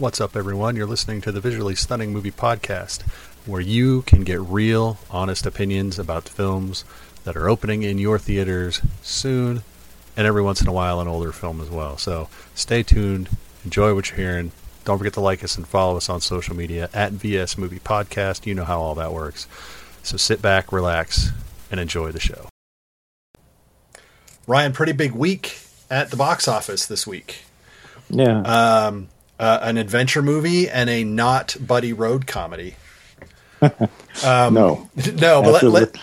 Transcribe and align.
What's 0.00 0.18
up, 0.18 0.34
everyone? 0.34 0.76
You're 0.76 0.86
listening 0.86 1.20
to 1.20 1.30
the 1.30 1.42
Visually 1.42 1.74
Stunning 1.74 2.10
Movie 2.10 2.30
Podcast, 2.30 3.02
where 3.44 3.60
you 3.60 4.00
can 4.00 4.24
get 4.24 4.40
real, 4.40 4.96
honest 5.10 5.44
opinions 5.44 5.98
about 5.98 6.26
films 6.26 6.86
that 7.24 7.36
are 7.36 7.50
opening 7.50 7.82
in 7.82 7.98
your 7.98 8.18
theaters 8.18 8.80
soon, 9.02 9.62
and 10.16 10.26
every 10.26 10.40
once 10.40 10.62
in 10.62 10.68
a 10.68 10.72
while, 10.72 11.02
an 11.02 11.06
older 11.06 11.32
film 11.32 11.60
as 11.60 11.68
well. 11.68 11.98
So 11.98 12.30
stay 12.54 12.82
tuned, 12.82 13.28
enjoy 13.62 13.94
what 13.94 14.08
you're 14.08 14.16
hearing. 14.16 14.52
Don't 14.86 14.96
forget 14.96 15.12
to 15.12 15.20
like 15.20 15.44
us 15.44 15.58
and 15.58 15.68
follow 15.68 15.98
us 15.98 16.08
on 16.08 16.22
social 16.22 16.56
media 16.56 16.88
at 16.94 17.12
VS 17.12 17.58
Movie 17.58 17.78
Podcast. 17.78 18.46
You 18.46 18.54
know 18.54 18.64
how 18.64 18.80
all 18.80 18.94
that 18.94 19.12
works. 19.12 19.46
So 20.02 20.16
sit 20.16 20.40
back, 20.40 20.72
relax, 20.72 21.28
and 21.70 21.78
enjoy 21.78 22.10
the 22.10 22.20
show. 22.20 22.48
Ryan, 24.46 24.72
pretty 24.72 24.92
big 24.92 25.12
week 25.12 25.58
at 25.90 26.10
the 26.10 26.16
box 26.16 26.48
office 26.48 26.86
this 26.86 27.06
week. 27.06 27.44
Yeah. 28.08 28.40
Um, 28.40 29.08
uh, 29.40 29.58
an 29.62 29.78
adventure 29.78 30.20
movie 30.20 30.68
and 30.68 30.90
a 30.90 31.02
not 31.02 31.56
buddy 31.58 31.94
road 31.94 32.26
comedy. 32.26 32.76
Um, 33.62 33.72
no. 34.54 34.88
No, 35.14 35.42
but 35.42 35.62
let, 35.62 35.64
let, 35.64 35.96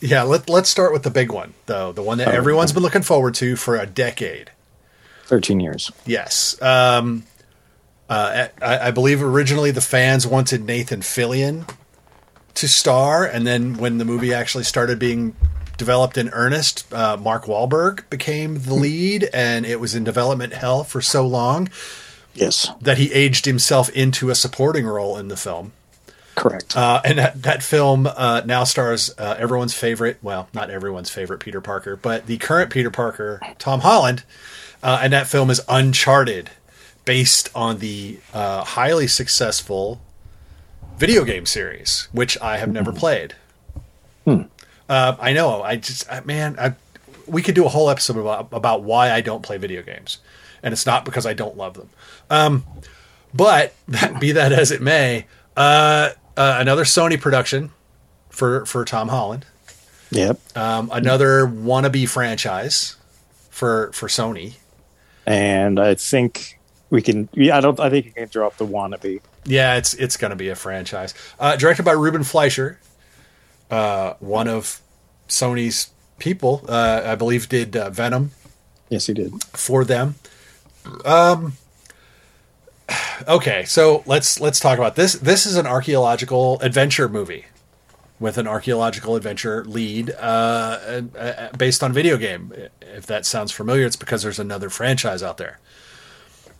yeah, 0.00 0.22
let, 0.22 0.50
let's 0.50 0.68
start 0.68 0.92
with 0.92 1.02
the 1.02 1.10
big 1.10 1.32
one, 1.32 1.54
though. 1.64 1.92
The 1.92 2.02
one 2.02 2.18
that 2.18 2.28
Oh, 2.28 2.32
everyone's 2.32 2.72
been 2.72 2.82
looking 2.82 3.02
forward 3.02 3.34
to 3.36 3.56
for 3.56 3.76
a 3.76 3.86
decade. 3.86 4.50
13 5.24 5.60
years. 5.60 5.90
Yes. 6.04 6.60
Um, 6.60 7.24
uh, 8.08 8.48
I, 8.60 8.88
I 8.88 8.90
believe 8.90 9.22
originally 9.22 9.70
the 9.70 9.80
fans 9.80 10.26
wanted 10.26 10.64
Nathan 10.64 11.00
Fillion 11.00 11.68
to 12.54 12.68
star, 12.68 13.24
and 13.24 13.46
then 13.46 13.78
when 13.78 13.96
the 13.96 14.04
movie 14.04 14.34
actually 14.34 14.64
started 14.64 14.98
being 14.98 15.34
developed 15.78 16.18
in 16.18 16.28
earnest, 16.30 16.92
uh, 16.92 17.16
Mark 17.16 17.44
Wahlberg 17.44 18.08
became 18.10 18.58
the 18.60 18.74
lead, 18.74 19.28
and 19.32 19.64
it 19.64 19.80
was 19.80 19.94
in 19.94 20.04
development 20.04 20.52
hell 20.52 20.84
for 20.84 21.00
so 21.00 21.26
long 21.26 21.68
Yes. 22.40 22.70
that 22.80 22.98
he 22.98 23.12
aged 23.12 23.44
himself 23.44 23.90
into 23.90 24.30
a 24.30 24.34
supporting 24.34 24.86
role 24.86 25.16
in 25.18 25.28
the 25.28 25.36
film. 25.36 25.72
Correct. 26.34 26.76
Uh, 26.76 27.00
and 27.04 27.18
that, 27.18 27.42
that 27.42 27.62
film 27.62 28.06
uh, 28.06 28.42
now 28.46 28.62
stars 28.64 29.10
uh, 29.18 29.34
everyone's 29.38 29.74
favorite, 29.74 30.18
well, 30.22 30.48
not 30.54 30.70
everyone's 30.70 31.10
favorite 31.10 31.40
Peter 31.40 31.60
Parker, 31.60 31.96
but 31.96 32.26
the 32.26 32.38
current 32.38 32.70
Peter 32.70 32.90
Parker, 32.90 33.40
Tom 33.58 33.80
Holland. 33.80 34.22
Uh, 34.80 35.00
and 35.02 35.12
that 35.12 35.26
film 35.26 35.50
is 35.50 35.60
Uncharted, 35.68 36.50
based 37.04 37.50
on 37.54 37.78
the 37.78 38.20
uh, 38.32 38.62
highly 38.62 39.08
successful 39.08 40.00
video 40.98 41.24
game 41.24 41.46
series, 41.46 42.06
which 42.12 42.38
I 42.40 42.58
have 42.58 42.70
never 42.70 42.92
played. 42.92 43.34
Uh, 44.26 44.44
I 44.88 45.32
know. 45.32 45.62
I 45.62 45.76
just, 45.76 46.08
I, 46.10 46.20
man, 46.20 46.56
I, 46.58 46.74
we 47.26 47.42
could 47.42 47.54
do 47.54 47.64
a 47.64 47.68
whole 47.68 47.90
episode 47.90 48.18
about, 48.18 48.48
about 48.52 48.82
why 48.82 49.10
I 49.10 49.22
don't 49.22 49.42
play 49.42 49.56
video 49.56 49.82
games. 49.82 50.18
And 50.62 50.72
it's 50.72 50.86
not 50.86 51.04
because 51.04 51.24
I 51.24 51.34
don't 51.34 51.56
love 51.56 51.74
them. 51.74 51.88
Um, 52.30 52.64
but 53.34 53.74
that, 53.88 54.20
be 54.20 54.32
that 54.32 54.52
as 54.52 54.70
it 54.70 54.80
may, 54.80 55.26
uh, 55.56 56.10
uh, 56.36 56.56
another 56.60 56.84
Sony 56.84 57.20
production 57.20 57.70
for 58.30 58.64
for 58.66 58.84
Tom 58.84 59.08
Holland, 59.08 59.46
yep. 60.10 60.38
um, 60.56 60.90
another 60.92 61.46
wannabe 61.46 62.08
franchise 62.08 62.96
for 63.50 63.90
for 63.92 64.08
Sony. 64.08 64.54
And 65.26 65.78
I 65.78 65.94
think 65.94 66.58
we 66.88 67.02
can, 67.02 67.28
yeah, 67.34 67.58
I 67.58 67.60
don't, 67.60 67.78
I 67.78 67.90
think 67.90 68.06
you 68.06 68.12
can 68.12 68.28
drop 68.28 68.56
the 68.56 68.66
wannabe. 68.66 69.20
Yeah, 69.44 69.76
it's 69.76 69.94
it's 69.94 70.16
going 70.16 70.30
to 70.30 70.36
be 70.36 70.48
a 70.48 70.54
franchise. 70.54 71.14
Uh, 71.38 71.56
directed 71.56 71.84
by 71.84 71.92
Ruben 71.92 72.24
Fleischer, 72.24 72.78
uh, 73.70 74.14
one 74.20 74.48
of 74.48 74.80
Sony's 75.28 75.90
people, 76.18 76.64
uh, 76.68 77.02
I 77.04 77.14
believe, 77.14 77.48
did 77.48 77.76
uh, 77.76 77.90
Venom 77.90 78.32
Yes, 78.88 79.06
he 79.06 79.14
did. 79.14 79.42
for 79.44 79.84
them. 79.84 80.14
Um, 81.04 81.54
okay, 83.26 83.64
so 83.64 84.02
let's 84.06 84.40
let's 84.40 84.60
talk 84.60 84.78
about 84.78 84.96
this. 84.96 85.14
This 85.14 85.46
is 85.46 85.56
an 85.56 85.66
archaeological 85.66 86.60
adventure 86.60 87.08
movie 87.08 87.46
with 88.20 88.36
an 88.38 88.46
archaeological 88.48 89.14
adventure 89.16 89.64
lead, 89.64 90.10
uh, 90.10 91.02
uh, 91.16 91.56
based 91.56 91.82
on 91.82 91.92
video 91.92 92.16
game. 92.16 92.52
If 92.80 93.06
that 93.06 93.24
sounds 93.24 93.52
familiar, 93.52 93.86
it's 93.86 93.96
because 93.96 94.22
there's 94.22 94.38
another 94.40 94.70
franchise 94.70 95.22
out 95.22 95.36
there, 95.38 95.58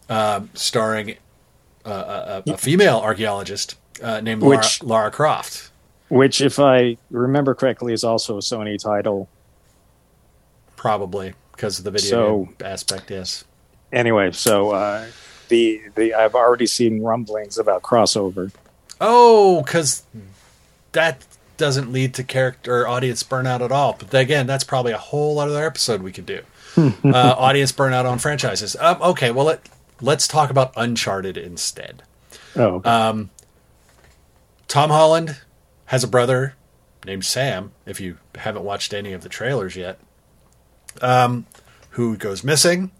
um, 0.08 0.50
starring 0.54 1.16
uh, 1.84 2.42
a, 2.46 2.52
a 2.52 2.56
female 2.58 2.98
archaeologist 2.98 3.76
uh, 4.02 4.20
named 4.20 4.42
Lara, 4.42 4.56
Which- 4.58 4.82
Lara 4.82 5.10
Croft. 5.10 5.70
Which, 6.10 6.40
if 6.40 6.58
I 6.58 6.96
remember 7.10 7.54
correctly, 7.54 7.92
is 7.92 8.02
also 8.02 8.36
a 8.38 8.40
Sony 8.40 8.78
title. 8.82 9.28
Probably 10.76 11.34
because 11.52 11.78
of 11.78 11.84
the 11.84 11.90
video 11.90 12.08
So- 12.10 12.44
game 12.44 12.54
aspect. 12.64 13.10
Yes. 13.10 13.44
Anyway, 13.92 14.30
so 14.32 14.70
uh, 14.70 15.06
the 15.48 15.82
the 15.94 16.14
I've 16.14 16.34
already 16.34 16.66
seen 16.66 17.02
rumblings 17.02 17.58
about 17.58 17.82
crossover. 17.82 18.52
Oh, 19.00 19.62
because 19.62 20.02
that 20.92 21.24
doesn't 21.56 21.92
lead 21.92 22.14
to 22.14 22.24
character 22.24 22.82
or 22.82 22.88
audience 22.88 23.22
burnout 23.22 23.60
at 23.60 23.72
all. 23.72 23.96
But 23.98 24.14
again, 24.14 24.46
that's 24.46 24.64
probably 24.64 24.92
a 24.92 24.98
whole 24.98 25.38
other 25.38 25.64
episode 25.64 26.02
we 26.02 26.12
could 26.12 26.26
do. 26.26 26.42
uh, 26.76 27.34
audience 27.36 27.72
burnout 27.72 28.04
on 28.04 28.18
franchises. 28.18 28.76
Um, 28.78 29.00
okay, 29.02 29.30
well 29.30 29.46
let 29.46 29.68
let's 30.00 30.28
talk 30.28 30.50
about 30.50 30.72
Uncharted 30.76 31.36
instead. 31.36 32.02
Oh, 32.56 32.76
okay. 32.76 32.88
Um, 32.88 33.30
Tom 34.68 34.90
Holland 34.90 35.38
has 35.86 36.04
a 36.04 36.08
brother 36.08 36.54
named 37.04 37.24
Sam. 37.24 37.72
If 37.86 38.00
you 38.00 38.18
haven't 38.36 38.64
watched 38.64 38.92
any 38.92 39.12
of 39.12 39.22
the 39.22 39.28
trailers 39.28 39.76
yet, 39.76 39.98
um, 41.00 41.46
who 41.90 42.16
goes 42.16 42.44
missing. 42.44 42.90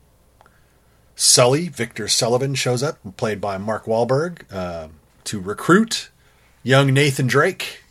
Sully, 1.21 1.67
Victor 1.67 2.07
Sullivan, 2.07 2.55
shows 2.55 2.81
up, 2.81 2.97
played 3.17 3.41
by 3.41 3.59
Mark 3.59 3.87
Wahlberg, 3.87 4.51
um, 4.55 4.93
to 5.25 5.41
recruit 5.41 6.11
young 6.63 6.95
Nathan 6.95 7.27
Drake 7.27 7.83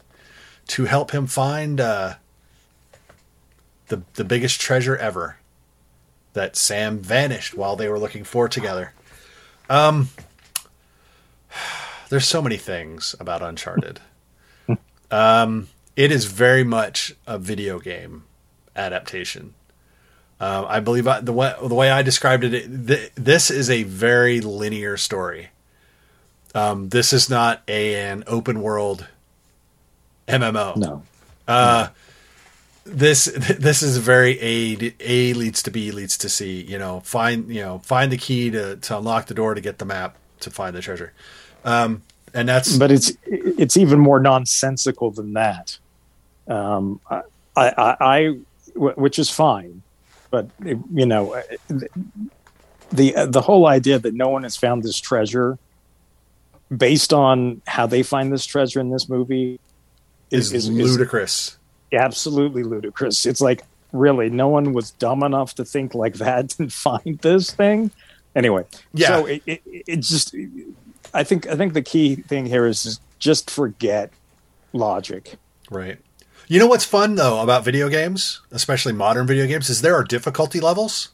to 0.68 0.86
help 0.86 1.12
him 1.12 1.28
find 1.28 1.82
uh, 1.82 2.14
the 3.90 4.04
the 4.14 4.24
biggest 4.24 4.62
treasure 4.62 4.96
ever 4.96 5.40
that 6.32 6.56
Sam 6.56 7.00
vanished 7.00 7.54
while 7.54 7.76
they 7.76 7.90
were 7.90 8.00
looking 8.00 8.24
for 8.24 8.48
together. 8.48 8.94
Um, 9.70 10.08
there's 12.10 12.30
so 12.30 12.42
many 12.42 12.56
things 12.56 13.14
about 13.20 13.42
Uncharted. 13.42 14.00
um, 15.12 15.68
it 15.98 16.14
is 16.14 16.26
very 16.28 16.64
much 16.64 17.14
a 17.28 17.38
video 17.38 17.80
game 17.80 18.24
adaptation. 18.74 19.54
Um, 20.40 20.66
I 20.68 20.80
believe 20.80 21.08
I, 21.08 21.20
the 21.20 21.34
way 21.34 21.54
the 21.62 21.74
way 21.74 21.90
I 21.90 22.04
described 22.04 22.44
it, 22.44 22.88
th- 22.88 23.12
this 23.16 23.50
is 23.50 23.70
a 23.70 23.84
very 23.84 24.40
linear 24.40 24.96
story. 24.98 25.50
Um, 26.54 26.90
this 26.90 27.12
is 27.12 27.30
not 27.30 27.64
a, 27.68 27.96
an 27.96 28.24
open 28.28 28.62
world 28.62 29.08
MMO. 30.28 30.76
no. 30.78 31.04
Uh, 31.48 31.90
this 32.86 33.26
this 33.26 33.82
is 33.82 33.98
very 33.98 34.38
A 34.42 34.94
A 35.00 35.34
leads 35.34 35.64
to 35.64 35.72
B 35.72 35.92
leads 35.92 36.18
to 36.20 36.30
C. 36.30 36.62
You 36.62 36.78
know, 36.78 37.02
find 37.02 37.50
you 37.54 37.62
know 37.62 37.80
find 37.80 38.12
the 38.12 38.18
key 38.18 38.50
to 38.52 38.78
to 38.78 38.98
unlock 38.98 39.28
the 39.28 39.34
door 39.34 39.54
to 39.54 39.62
get 39.62 39.78
the 39.78 39.86
map 39.86 40.16
to 40.42 40.52
find 40.52 40.76
the 40.76 40.82
treasure. 40.82 41.14
Um, 41.66 42.04
and 42.34 42.48
that's 42.48 42.78
but 42.78 42.92
it's 42.92 43.12
it's 43.26 43.78
even 43.78 44.00
more 44.00 44.20
nonsensical 44.20 45.12
than 45.12 45.34
that. 45.34 45.78
Um, 46.48 47.02
I, 47.10 47.22
I, 47.56 47.96
I, 48.00 48.38
which 48.76 49.20
is 49.20 49.30
fine, 49.30 49.82
but 50.30 50.48
you 50.62 51.06
know, 51.06 51.42
the 52.92 53.14
the 53.28 53.42
whole 53.42 53.68
idea 53.68 54.00
that 54.00 54.14
no 54.14 54.30
one 54.30 54.44
has 54.44 54.56
found 54.56 54.84
this 54.84 55.00
treasure, 55.00 55.58
based 56.76 57.14
on 57.14 57.62
how 57.68 57.88
they 57.88 58.04
find 58.04 58.32
this 58.32 58.46
treasure 58.46 58.80
in 58.80 58.90
this 58.90 59.10
movie, 59.10 59.60
is, 60.32 60.52
is- 60.54 60.68
is- 60.68 60.70
ludicrous. 60.70 61.58
absolutely 61.94 62.64
ludicrous. 62.64 63.26
It's 63.26 63.42
like 63.42 63.64
really 63.94 64.30
no 64.30 64.48
one 64.50 64.74
was 64.74 64.92
dumb 64.92 65.24
enough 65.24 65.56
to 65.56 65.66
think 65.66 65.96
like 65.96 66.16
that 66.16 66.56
and 66.60 66.72
find 66.72 67.18
this 67.20 67.52
thing. 67.52 67.92
Anyway, 68.36 68.66
Yeah. 68.94 69.08
So 69.08 69.26
it, 69.26 69.42
it, 69.48 69.62
it 69.66 69.96
just, 70.02 70.36
I 71.14 71.24
think, 71.24 71.48
I 71.48 71.56
think 71.56 71.74
the 71.74 71.82
key 71.82 72.16
thing 72.18 72.46
here 72.46 72.68
is 72.68 73.00
just 73.18 73.50
forget 73.50 74.12
logic. 74.74 75.38
Right. 75.72 75.98
You 76.48 76.60
know 76.60 76.68
what's 76.68 76.86
fun 76.86 77.16
though 77.16 77.42
about 77.42 77.66
video 77.66 77.90
games, 77.90 78.42
especially 78.52 78.94
modern 78.94 79.28
video 79.28 79.46
games, 79.48 79.70
is 79.70 79.82
there 79.82 79.96
are 79.96 80.04
difficulty 80.04 80.60
levels. 80.60 81.10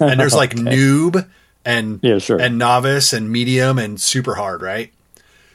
and 0.00 0.18
there's 0.18 0.34
like 0.34 0.52
Okay. 0.54 0.62
noob 0.62 1.28
and 1.64 2.00
Yeah, 2.02 2.18
sure. 2.18 2.40
and 2.40 2.58
novice 2.58 3.12
and 3.12 3.30
medium 3.30 3.78
and 3.78 4.00
super 4.00 4.34
hard, 4.36 4.62
right? 4.62 4.90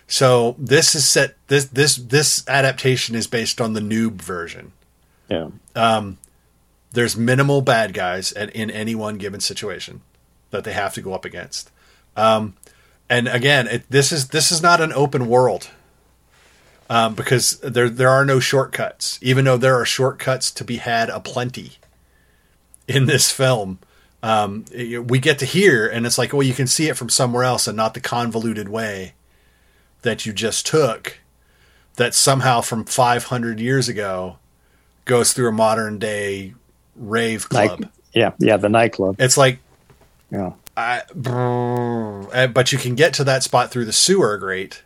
So 0.08 0.56
this 0.60 0.96
is 0.96 1.08
set 1.10 1.36
this 1.48 1.66
this 1.66 1.96
this 1.98 2.48
adaptation 2.48 3.16
is 3.16 3.28
based 3.28 3.60
on 3.60 3.74
the 3.74 3.82
noob 3.82 4.22
version. 4.22 4.72
Yeah. 5.28 5.50
There's 6.94 7.18
minimal 7.18 7.62
bad 7.62 7.94
guys 7.94 8.32
at, 8.34 8.50
in 8.52 8.72
any 8.72 8.96
one 8.96 9.18
given 9.18 9.40
situation 9.42 10.02
that 10.52 10.64
they 10.64 10.72
have 10.72 10.94
to 10.94 11.02
go 11.02 11.14
up 11.14 11.26
against. 11.26 11.70
Um, 12.16 12.56
and 13.10 13.28
again, 13.28 13.68
it, 13.68 13.84
this 13.90 14.12
is 14.14 14.30
this 14.30 14.52
is 14.52 14.62
not 14.62 14.80
an 14.82 14.94
open 14.94 15.28
world 15.28 15.70
um, 16.90 17.16
because 17.16 17.60
there 17.62 17.90
there 17.90 18.10
are 18.10 18.26
no 18.26 18.40
shortcuts. 18.40 19.20
Even 19.22 19.46
though 19.46 19.58
there 19.58 19.76
are 19.80 19.86
shortcuts 19.86 20.52
to 20.52 20.64
be 20.64 20.78
had 20.78 21.10
aplenty 21.10 21.74
in 22.88 23.06
this 23.06 23.32
film, 23.32 23.80
um, 24.24 24.66
we 24.74 25.20
get 25.20 25.40
to 25.40 25.46
hear, 25.46 25.88
and 25.88 26.06
it's 26.06 26.18
like, 26.18 26.34
well, 26.34 26.44
you 26.44 26.54
can 26.54 26.68
see 26.68 26.88
it 26.90 26.96
from 26.98 27.10
somewhere 27.10 27.44
else, 27.44 27.68
and 27.68 27.76
not 27.78 27.94
the 27.94 28.00
convoluted 28.00 28.70
way 28.70 29.14
that 30.04 30.26
you 30.26 30.34
just 30.34 30.66
took. 30.66 31.20
That 31.96 32.14
somehow 32.14 32.62
from 32.62 32.86
500 32.86 33.60
years 33.60 33.90
ago 33.90 34.38
goes 35.06 35.34
through 35.34 35.50
a 35.50 35.52
modern 35.52 35.98
day 35.98 36.54
rave 36.96 37.52
Night- 37.52 37.70
club. 37.70 37.90
yeah. 38.14 38.34
Yeah. 38.38 38.58
The 38.58 38.70
nightclub. 38.70 39.16
It's 39.20 39.36
like 39.36 39.58
Yeah. 40.30 40.52
I, 40.78 41.02
but 42.54 42.72
you 42.72 42.78
can 42.78 42.94
get 42.94 43.14
to 43.16 43.24
that 43.24 43.42
spot 43.42 43.72
through 43.72 43.86
the 43.86 43.94
sewer. 43.94 44.38
Great. 44.38 44.84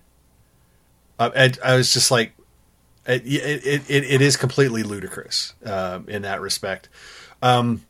Uh, 1.21 1.29
and 1.35 1.59
I 1.63 1.75
was 1.75 1.93
just 1.93 2.09
like, 2.09 2.33
it, 3.05 3.21
it, 3.25 3.83
it, 3.87 4.03
it 4.03 4.21
is 4.21 4.37
completely 4.37 4.81
ludicrous 4.81 5.53
um, 5.63 6.09
in 6.09 6.23
that 6.23 6.41
respect. 6.41 6.89
Um, 7.43 7.85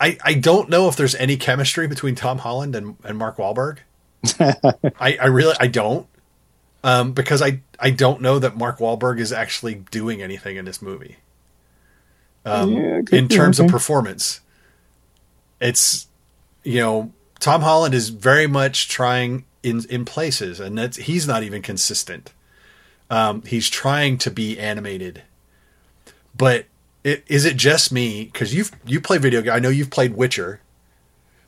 I, 0.00 0.18
I 0.24 0.34
don't 0.34 0.68
know 0.68 0.88
if 0.88 0.96
there's 0.96 1.14
any 1.14 1.36
chemistry 1.36 1.86
between 1.86 2.16
Tom 2.16 2.38
Holland 2.38 2.74
and, 2.74 2.96
and 3.04 3.16
Mark 3.16 3.36
Wahlberg. 3.36 3.78
I, 4.98 5.16
I 5.20 5.26
really 5.26 5.54
I 5.60 5.68
don't 5.68 6.08
um, 6.82 7.12
because 7.12 7.40
I 7.40 7.60
I 7.78 7.90
don't 7.90 8.20
know 8.20 8.40
that 8.40 8.56
Mark 8.56 8.78
Wahlberg 8.78 9.20
is 9.20 9.32
actually 9.32 9.74
doing 9.74 10.22
anything 10.22 10.56
in 10.56 10.64
this 10.64 10.82
movie 10.82 11.18
um, 12.44 12.72
Yeah, 12.72 13.02
in 13.12 13.28
terms 13.28 13.60
of 13.60 13.68
performance. 13.68 14.40
It's 15.60 16.08
you 16.64 16.80
know 16.80 17.12
Tom 17.38 17.60
Holland 17.60 17.94
is 17.94 18.08
very 18.08 18.48
much 18.48 18.88
trying 18.88 19.44
in 19.64 19.84
in 19.90 20.04
places, 20.04 20.60
and 20.60 20.78
that's 20.78 20.96
he's 20.98 21.26
not 21.26 21.42
even 21.42 21.62
consistent. 21.62 22.32
Um, 23.10 23.42
he's 23.42 23.68
trying 23.68 24.18
to 24.18 24.30
be 24.30 24.58
animated, 24.58 25.22
but 26.36 26.66
it, 27.02 27.24
is 27.26 27.44
it 27.44 27.56
just 27.56 27.92
me? 27.92 28.24
Because 28.24 28.54
you've 28.54 28.70
you 28.86 29.00
play 29.00 29.18
video 29.18 29.42
game. 29.42 29.52
I 29.52 29.58
know 29.58 29.68
you've 29.68 29.90
played 29.90 30.16
Witcher, 30.16 30.60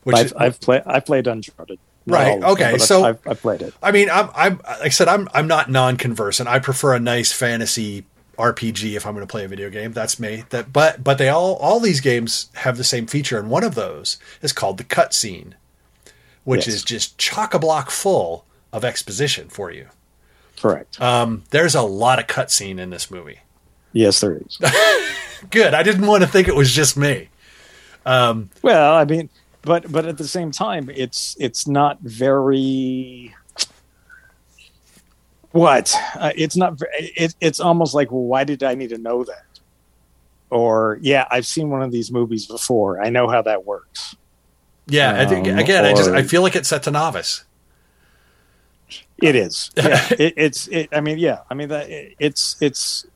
which 0.02 0.16
I've, 0.16 0.26
is, 0.26 0.32
I've 0.32 0.60
played. 0.60 0.82
I 0.86 1.00
played 1.00 1.26
Uncharted. 1.26 1.78
Right, 2.08 2.40
them, 2.40 2.50
okay, 2.50 2.78
so- 2.78 3.04
I've, 3.04 3.18
I've 3.26 3.40
played 3.40 3.62
it. 3.62 3.74
I 3.82 3.90
mean, 3.90 4.08
I'm, 4.08 4.30
I'm, 4.34 4.58
like 4.58 4.80
I 4.82 4.88
said, 4.90 5.08
I'm, 5.08 5.28
I'm 5.34 5.48
not 5.48 5.68
non-conversant. 5.68 6.48
I 6.48 6.60
prefer 6.60 6.94
a 6.94 7.00
nice 7.00 7.32
fantasy 7.32 8.04
RPG 8.38 8.94
if 8.96 9.06
I'm 9.06 9.14
going 9.14 9.26
to 9.26 9.30
play 9.30 9.44
a 9.44 9.48
video 9.48 9.70
game. 9.70 9.90
That's 9.90 10.20
me. 10.20 10.44
That, 10.50 10.72
but, 10.72 11.02
but 11.02 11.18
they 11.18 11.28
all, 11.28 11.56
all 11.56 11.80
these 11.80 12.00
games 12.00 12.48
have 12.54 12.76
the 12.76 12.84
same 12.84 13.08
feature, 13.08 13.40
and 13.40 13.50
one 13.50 13.64
of 13.64 13.74
those 13.74 14.18
is 14.40 14.52
called 14.52 14.78
the 14.78 14.84
cutscene, 14.84 15.54
which 16.46 16.66
Yes. 16.66 16.76
is 16.76 16.82
just 16.82 17.18
chock 17.18 17.52
a 17.52 17.58
block 17.58 17.90
full 17.90 18.46
of 18.72 18.82
exposition 18.84 19.48
for 19.50 19.70
you. 19.70 19.88
Correct. 20.58 20.98
Um, 21.02 21.42
there's 21.50 21.74
a 21.74 21.82
lot 21.82 22.18
of 22.18 22.26
cutscene 22.26 22.78
in 22.78 22.88
this 22.88 23.10
movie. 23.10 23.40
yes, 23.92 24.20
there 24.20 24.38
is. 24.38 24.58
Good. 25.50 25.74
I 25.74 25.82
didn't 25.82 26.06
want 26.06 26.22
to 26.22 26.26
think 26.28 26.48
it 26.48 26.54
was 26.56 26.72
just 26.72 26.96
me. 26.96 27.28
well, 28.06 28.94
I 28.94 29.04
mean, 29.04 29.28
but 29.62 29.90
but 29.92 30.06
at 30.06 30.16
the 30.16 30.26
same 30.28 30.50
time, 30.50 30.88
it's 30.94 31.36
it's 31.38 31.66
not 31.68 32.00
very. 32.00 33.34
What? 35.52 35.94
Uh, 36.14 36.32
it's 36.36 36.56
not. 36.56 36.80
It, 36.98 37.34
it's 37.40 37.60
almost 37.60 37.94
like, 37.94 38.10
well, 38.10 38.22
why 38.22 38.44
did 38.44 38.62
I 38.62 38.74
need 38.74 38.90
to 38.90 38.98
know 38.98 39.24
that? 39.24 39.44
Or 40.50 40.98
yeah, 41.00 41.26
I've 41.30 41.46
seen 41.46 41.70
one 41.70 41.82
of 41.82 41.90
these 41.92 42.10
movies 42.12 42.46
before. 42.46 43.02
I 43.02 43.08
know 43.10 43.28
how 43.28 43.42
that 43.42 43.64
works. 43.64 44.14
Yeah. 44.86 45.20
I 45.20 45.26
think, 45.26 45.48
Um, 45.48 45.58
again, 45.58 45.84
I 45.84 45.92
just, 45.94 46.10
I 46.10 46.22
feel 46.22 46.42
like 46.42 46.56
it's 46.56 46.68
set 46.68 46.84
to 46.84 46.90
novice. 46.90 47.44
It 49.18 49.34
is. 49.34 49.70
Yeah, 49.76 50.06
it, 50.18 50.34
it's. 50.36 50.68
It, 50.68 50.88
I 50.92 51.00
mean, 51.00 51.18
yeah. 51.18 51.38
I 51.50 51.54
mean, 51.54 51.68
that 51.68 51.88
it, 51.90 52.14
it's. 52.18 52.56
It's. 52.60 53.06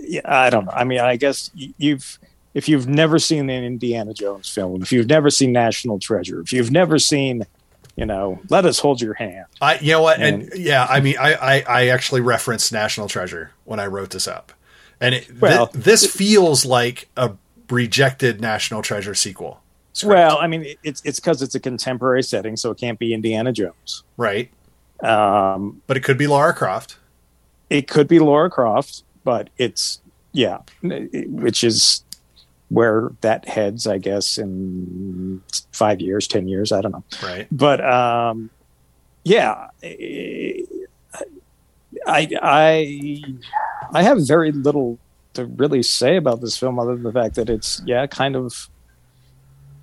Yeah, 0.00 0.22
I 0.24 0.50
don't 0.50 0.64
know. 0.66 0.72
I 0.72 0.84
mean, 0.84 1.00
I 1.00 1.16
guess 1.16 1.50
you've. 1.54 2.18
If 2.52 2.68
you've 2.68 2.88
never 2.88 3.20
seen 3.20 3.48
an 3.48 3.62
Indiana 3.64 4.12
Jones 4.12 4.48
film, 4.48 4.82
if 4.82 4.90
you've 4.90 5.06
never 5.08 5.30
seen 5.30 5.52
National 5.52 6.00
Treasure, 6.00 6.40
if 6.40 6.52
you've 6.52 6.72
never 6.72 6.98
seen, 6.98 7.46
you 7.94 8.04
know, 8.04 8.40
Let 8.48 8.64
Us 8.64 8.80
Hold 8.80 9.00
Your 9.00 9.14
Hand. 9.14 9.44
I, 9.60 9.78
you 9.78 9.92
know 9.92 10.02
what, 10.02 10.18
and, 10.20 10.42
And- 10.50 10.60
yeah, 10.60 10.84
I 10.84 10.98
mean, 10.98 11.14
I, 11.16 11.34
I, 11.34 11.64
I 11.68 11.86
actually 11.90 12.22
referenced 12.22 12.72
National 12.72 13.06
Treasure 13.06 13.52
when 13.66 13.78
I 13.78 13.86
wrote 13.86 14.10
this 14.10 14.26
up, 14.26 14.52
and 15.00 15.14
it, 15.14 15.40
Well- 15.40 15.70
this 15.72 16.04
feels 16.12 16.64
like 16.66 17.08
a 17.16 17.34
rejected 17.68 18.40
National 18.40 18.82
Treasure 18.82 19.14
sequel, 19.14 19.62
script, 19.92 20.14
Well, 20.14 20.38
I 20.38 20.46
mean, 20.46 20.66
it's 20.82 21.02
it's 21.04 21.18
because 21.20 21.42
it's 21.42 21.54
a 21.54 21.60
contemporary 21.60 22.22
setting, 22.22 22.56
so 22.56 22.70
it 22.70 22.78
can't 22.78 22.98
be 22.98 23.12
Indiana 23.14 23.52
Jones. 23.52 24.02
right? 24.16 24.50
Um, 25.02 25.80
But 25.86 25.96
it 25.96 26.00
could 26.04 26.18
be 26.18 26.26
Lara 26.26 26.52
Croft. 26.54 26.96
it 27.70 27.88
could 27.88 28.06
be 28.08 28.18
Laura 28.18 28.50
Croft, 28.50 29.02
but 29.24 29.48
it's 29.58 30.00
yeah, 30.32 30.58
which 30.82 31.64
is 31.64 32.04
where 32.68 33.10
that 33.22 33.48
heads, 33.48 33.86
I 33.86 33.98
guess, 33.98 34.38
in 34.38 35.42
five 35.72 36.00
years, 36.00 36.28
ten 36.28 36.46
years, 36.48 36.70
I 36.70 36.80
don't 36.82 36.92
know. 36.92 37.04
Right. 37.22 37.48
But 37.50 37.80
um, 37.84 38.50
yeah, 39.24 39.68
I 42.06 42.28
I 42.42 43.22
I 43.92 44.02
have 44.02 44.26
very 44.26 44.52
little 44.52 44.98
to 45.34 45.46
really 45.46 45.82
say 45.82 46.16
about 46.16 46.40
this 46.40 46.56
film 46.56 46.78
other 46.78 46.94
than 46.94 47.02
the 47.02 47.12
fact 47.12 47.34
that 47.36 47.48
it's 47.50 47.82
yeah, 47.86 48.06
kind 48.06 48.36
of 48.36 48.68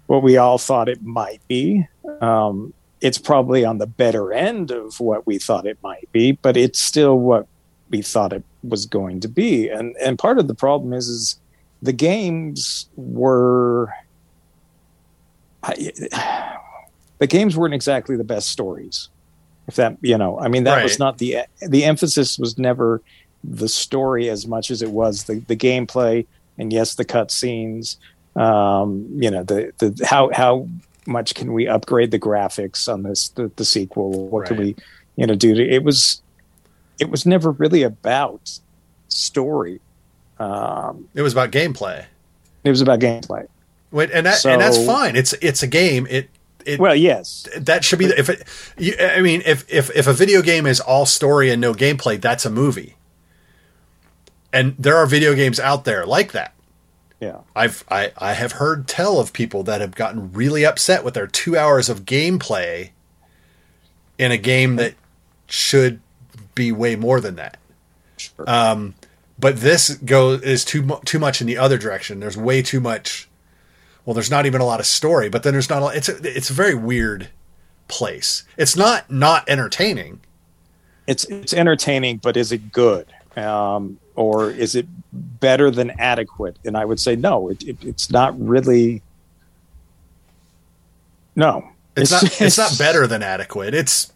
what 0.07 0.24
we 0.24 0.38
all 0.38 0.57
thought 0.57 0.89
it 0.89 1.04
might 1.04 1.42
be. 1.48 1.88
Um, 2.21 2.74
it's 3.00 3.18
probably 3.18 3.63
on 3.63 3.77
the 3.77 3.86
better 3.86 4.33
end 4.33 4.71
of 4.71 5.00
what 5.00 5.27
we 5.27 5.38
thought 5.38 5.68
it 5.68 5.77
might 5.83 6.12
be, 6.12 6.31
but 6.31 6.57
it's 6.57 6.80
still 6.80 7.19
what 7.19 7.45
we 7.89 8.01
thought 8.01 8.33
it 8.33 8.44
was 8.63 8.86
going 8.86 9.19
to 9.19 9.27
be. 9.27 9.69
And 9.69 9.95
and 9.98 10.18
part 10.18 10.39
of 10.39 10.48
the 10.48 10.56
problem 10.56 10.94
is 10.94 11.07
is 11.07 11.39
the 11.81 11.94
games 11.94 12.89
were 12.95 13.94
I, 15.62 15.92
the 17.19 17.28
games 17.28 17.56
weren't 17.56 17.73
exactly 17.73 18.16
the 18.16 18.23
best 18.23 18.49
stories. 18.49 19.09
If 19.68 19.76
that 19.76 19.97
you 20.02 20.18
know, 20.18 20.40
I 20.40 20.47
mean 20.47 20.64
that 20.64 20.81
was 20.81 20.97
not 20.97 21.18
the 21.18 21.40
the 21.61 21.83
emphasis 21.83 22.40
was 22.40 22.57
never 22.57 23.02
the 23.44 23.69
story 23.69 24.30
as 24.30 24.47
much 24.47 24.71
as 24.71 24.81
it 24.81 24.90
was 24.90 25.26
the 25.26 25.40
the 25.47 25.56
gameplay 25.56 26.26
and 26.57 26.73
yes 26.73 26.95
the 26.95 27.06
cutscenes 27.06 27.97
um 28.37 29.07
you 29.15 29.31
know 29.31 29.44
the 29.44 29.71
the 29.79 30.06
how 30.06 30.29
how 30.31 30.67
much 31.06 31.33
can 31.35 31.53
we 31.53 31.67
upgrade 31.67 32.11
the 32.11 32.19
graphics 32.19 32.91
on 32.91 33.03
this 33.03 33.29
the, 33.29 33.51
the 33.56 33.65
sequel 33.65 34.27
what 34.29 34.45
can 34.45 34.57
we 34.57 34.75
you 35.15 35.25
know 35.25 35.35
do 35.35 35.56
to, 35.56 35.67
it 35.67 35.83
was 35.83 36.21
it 36.99 37.09
was 37.09 37.25
never 37.25 37.51
really 37.51 37.83
about 37.83 38.59
story 39.07 39.79
um 40.39 41.07
It 41.15 41.21
was 41.21 41.33
about 41.33 41.51
gameplay, 41.51 42.06
it 42.63 42.69
was 42.69 42.81
about 42.81 42.99
gameplay 42.99 43.47
Wait, 43.91 44.11
and 44.11 44.25
that 44.25 44.45
and 44.45 44.61
that's 44.61 44.83
fine. 44.85 45.15
It's 45.15 45.33
it's 45.33 45.63
a 45.63 45.67
game. 45.67 46.07
It 46.09 46.29
it 46.65 46.79
well 46.79 46.95
yes 46.95 47.47
that 47.57 47.85
should 47.85 47.99
be 47.99 48.07
the, 48.07 48.19
if 48.19 48.29
it. 48.29 48.44
You, 48.77 48.95
I 48.99 49.21
mean, 49.21 49.41
if 49.45 49.65
if 49.71 49.89
if 49.95 50.07
a 50.07 50.13
video 50.13 50.41
game 50.41 50.65
is 50.65 50.79
all 50.79 51.06
story 51.06 51.49
and 51.49 51.61
no 51.61 51.73
gameplay, 51.73 52.19
that's 52.19 52.45
a 52.45 52.49
movie. 52.49 52.95
And 54.51 54.75
there 54.77 54.97
are 54.97 55.06
video 55.06 55.35
games 55.35 55.59
out 55.59 55.85
there 55.85 56.06
like 56.06 56.31
that. 56.33 56.53
Yeah 57.19 57.40
I've 57.56 57.83
I, 57.90 58.12
I 58.18 58.33
have 58.33 58.54
heard 58.54 58.88
tell 58.88 59.19
of 59.19 59.33
people 59.33 59.64
that 59.64 59.81
have 59.81 59.95
gotten 59.95 60.31
really 60.33 60.66
upset 60.66 61.04
with 61.04 61.14
their 61.14 61.28
two 61.28 61.57
hours 61.57 61.90
of 61.90 62.06
gameplay 62.06 62.92
in 64.18 64.31
a 64.31 64.38
game 64.38 64.76
that 64.78 64.95
should 65.47 66.00
be 66.56 66.71
way 66.71 66.95
more 66.95 67.21
than 67.21 67.36
that. 67.36 67.57
sure. 68.18 68.50
Um, 68.50 68.95
but 69.40 69.57
this 69.57 69.95
goes 69.95 70.42
is 70.42 70.66
too 70.66 71.00
too 71.06 71.19
much 71.19 71.42
in 71.42 71.47
the 71.47 71.57
other 71.57 71.78
direction. 71.78 72.19
There's 72.19 72.38
way 72.38 72.62
too 72.62 72.80
much. 72.80 73.30
Well, 74.06 74.14
there's 74.14 74.31
not 74.31 74.45
even 74.45 74.62
a 74.62 74.66
lot 74.66 74.80
of 74.80 74.86
story, 74.86 75.30
but 75.30 75.44
then 75.44 75.54
there's 75.54 75.69
not. 75.69 75.83
A, 75.83 75.97
it's 75.97 76.09
a, 76.09 76.18
it's 76.24 76.50
a 76.50 76.54
very 76.54 76.74
weird 76.74 77.30
place. 77.88 78.44
It's 78.57 78.76
not 78.76 79.12
not 79.12 79.47
entertaining. 79.47 80.21
it's 81.06 81.26
it's 81.26 81.54
entertaining, 81.54 82.18
but 82.18 82.36
is 82.36 82.52
it 82.52 82.71
good? 82.71 83.07
Um, 83.36 84.00
or 84.18 84.50
is 84.50 84.76
it 84.76 84.88
better 85.14 85.69
than 85.71 85.92
adequate? 85.92 86.57
And 86.66 86.76
I 86.76 86.83
would 86.83 87.00
say 87.00 87.16
no. 87.16 87.50
It, 87.50 87.64
it, 87.64 87.78
it's 87.83 88.09
not 88.12 88.38
really. 88.38 89.04
No, 91.36 91.69
It's, 91.95 92.12
not. 92.12 92.42
It's 92.42 92.57
not 92.57 92.78
better 92.78 93.06
than 93.07 93.21
adequate. 93.21 93.74
It's 93.74 94.12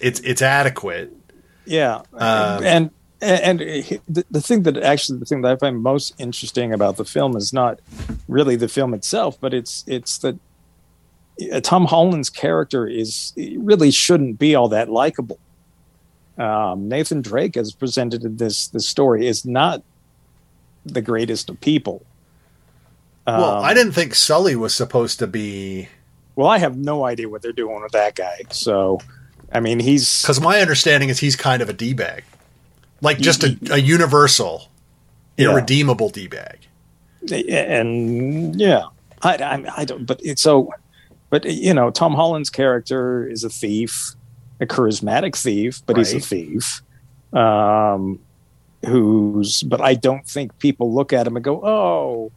it's 0.00 0.20
it's 0.20 0.42
adequate. 0.42 1.16
Yeah, 1.64 2.02
Um, 2.12 2.64
and 2.64 2.90
and, 3.22 3.60
and 3.60 4.00
the, 4.08 4.24
the 4.30 4.40
thing 4.40 4.64
that 4.64 4.76
actually 4.78 5.20
the 5.20 5.26
thing 5.26 5.42
that 5.42 5.52
I 5.52 5.56
find 5.56 5.80
most 5.80 6.14
interesting 6.18 6.72
about 6.72 6.96
the 6.96 7.04
film 7.04 7.36
is 7.36 7.52
not 7.52 7.78
really 8.26 8.56
the 8.56 8.68
film 8.68 8.94
itself, 8.94 9.38
but 9.40 9.54
it's 9.54 9.84
it's 9.86 10.18
that 10.18 10.36
uh, 11.52 11.60
Tom 11.60 11.86
Holland's 11.86 12.30
character 12.30 12.88
is 12.88 13.32
really 13.36 13.92
shouldn't 13.92 14.40
be 14.40 14.56
all 14.56 14.68
that 14.70 14.88
likable. 14.90 15.38
Um, 16.40 16.88
Nathan 16.88 17.20
Drake, 17.20 17.56
as 17.56 17.72
presented 17.74 18.24
in 18.24 18.36
this 18.38 18.68
this 18.68 18.88
story, 18.88 19.26
is 19.26 19.44
not 19.44 19.82
the 20.86 21.02
greatest 21.02 21.50
of 21.50 21.60
people. 21.60 22.02
well, 23.26 23.58
Um, 23.58 23.64
I 23.64 23.74
didn't 23.74 23.92
think 23.92 24.14
Sully 24.14 24.56
was 24.56 24.74
supposed 24.74 25.18
to 25.18 25.26
be 25.26 25.88
Well, 26.36 26.48
I 26.48 26.58
have 26.58 26.76
no 26.78 27.04
idea 27.04 27.28
what 27.28 27.42
they're 27.42 27.52
doing 27.52 27.82
with 27.82 27.92
that 27.92 28.14
guy. 28.14 28.38
So, 28.50 29.00
I 29.52 29.60
mean, 29.60 29.78
he's 29.80 30.22
because 30.22 30.40
my 30.40 30.60
understanding 30.60 31.10
is 31.10 31.18
he's 31.18 31.36
kind 31.36 31.60
of 31.60 31.68
a 31.68 31.74
d 31.74 31.92
bag, 31.92 32.24
like 33.02 33.18
just 33.18 33.44
a, 33.44 33.58
a 33.70 33.78
universal, 33.78 34.68
Yeah. 35.36 35.50
irredeemable 35.50 36.08
d 36.08 36.26
bag. 36.28 36.58
and 37.48 38.58
yeah, 38.58 38.84
I, 39.22 39.36
I, 39.36 39.64
I 39.78 39.84
don't. 39.84 40.06
But 40.06 40.20
it's 40.24 40.40
so, 40.42 40.72
but 41.28 41.44
you 41.44 41.74
know, 41.74 41.90
Tom 41.90 42.14
Holland's 42.14 42.50
character 42.50 43.26
is 43.26 43.44
a 43.44 43.50
thief, 43.50 44.14
a 44.60 44.66
charismatic 44.66 45.36
thief, 45.36 45.82
but 45.86 45.96
he's 45.96 46.12
a 46.12 46.20
thief. 46.20 46.82
Um, 47.32 48.18
who's? 48.84 49.62
But 49.62 49.80
I 49.80 49.94
don't 49.94 50.26
think 50.26 50.58
people 50.58 50.92
look 50.92 51.12
at 51.12 51.26
him 51.26 51.36
and 51.36 51.44
go, 51.44 51.60
"Oh, 51.64 52.32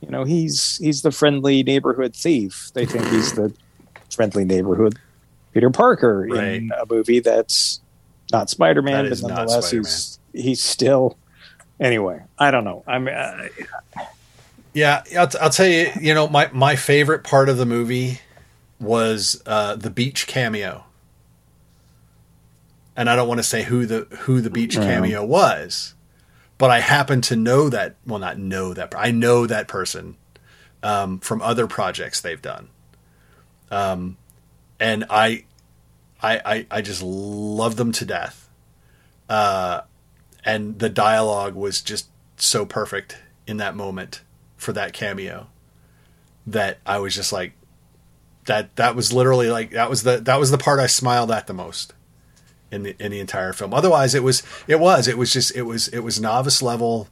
you 0.00 0.10
know, 0.10 0.24
he's 0.24 0.76
he's 0.76 1.02
the 1.02 1.10
friendly 1.10 1.62
neighborhood 1.62 2.14
thief." 2.14 2.70
They 2.74 2.86
think 2.86 3.06
he's 3.08 3.32
the 3.32 3.52
friendly 4.10 4.44
neighborhood 4.44 4.98
Peter 5.52 5.70
Parker 5.70 6.26
in 6.26 6.70
a 6.80 6.84
movie 6.86 7.20
that's 7.20 7.80
not 8.32 8.50
Spider 8.50 8.82
Man, 8.82 9.08
That 9.08 9.20
but 9.22 9.28
nonetheless, 9.28 9.70
he's 9.70 10.18
he's 10.32 10.62
still. 10.62 11.16
Anyway, 11.80 12.22
I 12.38 12.50
don't 12.50 12.64
know. 12.64 12.84
I 12.86 12.98
mean, 12.98 13.14
uh, 13.14 13.48
Yeah, 14.74 15.02
I'll, 15.18 15.26
t- 15.28 15.38
I'll 15.40 15.50
tell 15.50 15.66
you. 15.66 15.90
You 16.00 16.14
know, 16.14 16.28
my 16.28 16.48
my 16.52 16.76
favorite 16.76 17.24
part 17.24 17.48
of 17.48 17.56
the 17.56 17.66
movie 17.66 18.20
was 18.80 19.40
uh, 19.46 19.76
the 19.76 19.90
beach 19.90 20.26
cameo, 20.26 20.84
and 22.96 23.10
I 23.10 23.16
don't 23.16 23.28
want 23.28 23.38
to 23.38 23.44
say 23.44 23.62
who 23.62 23.86
the 23.86 24.06
who 24.20 24.40
the 24.40 24.50
beach 24.50 24.76
cameo 24.76 25.24
was, 25.24 25.94
but 26.58 26.70
I 26.70 26.80
happen 26.80 27.20
to 27.22 27.36
know 27.36 27.68
that. 27.68 27.96
Well, 28.06 28.18
not 28.18 28.38
know 28.38 28.74
that. 28.74 28.94
I 28.96 29.10
know 29.10 29.46
that 29.46 29.68
person 29.68 30.16
um, 30.82 31.18
from 31.18 31.42
other 31.42 31.66
projects 31.66 32.20
they've 32.20 32.40
done, 32.40 32.68
um, 33.70 34.16
and 34.78 35.04
I, 35.10 35.44
I, 36.22 36.40
I, 36.44 36.66
I 36.70 36.82
just 36.82 37.02
love 37.02 37.76
them 37.76 37.92
to 37.92 38.04
death. 38.04 38.48
Uh, 39.28 39.82
and 40.44 40.78
the 40.78 40.90
dialogue 40.90 41.54
was 41.54 41.80
just 41.80 42.08
so 42.36 42.66
perfect 42.66 43.16
in 43.46 43.56
that 43.56 43.74
moment 43.74 44.22
for 44.56 44.72
that 44.72 44.92
cameo 44.92 45.48
that 46.46 46.78
I 46.84 46.98
was 46.98 47.14
just 47.14 47.32
like 47.32 47.52
that 48.44 48.76
that 48.76 48.94
was 48.94 49.12
literally 49.12 49.48
like 49.48 49.70
that 49.70 49.88
was 49.88 50.02
the 50.02 50.18
that 50.18 50.38
was 50.38 50.50
the 50.50 50.58
part 50.58 50.80
I 50.80 50.86
smiled 50.86 51.30
at 51.30 51.46
the 51.46 51.54
most 51.54 51.94
in 52.74 52.82
the 52.82 52.96
in 52.98 53.10
the 53.12 53.20
entire 53.20 53.52
film. 53.52 53.72
Otherwise 53.72 54.14
it 54.14 54.22
was 54.22 54.42
it 54.66 54.80
was 54.80 55.08
it 55.08 55.16
was 55.16 55.32
just 55.32 55.54
it 55.56 55.62
was 55.62 55.88
it 55.88 56.00
was 56.00 56.20
novice 56.20 56.60
level 56.60 57.08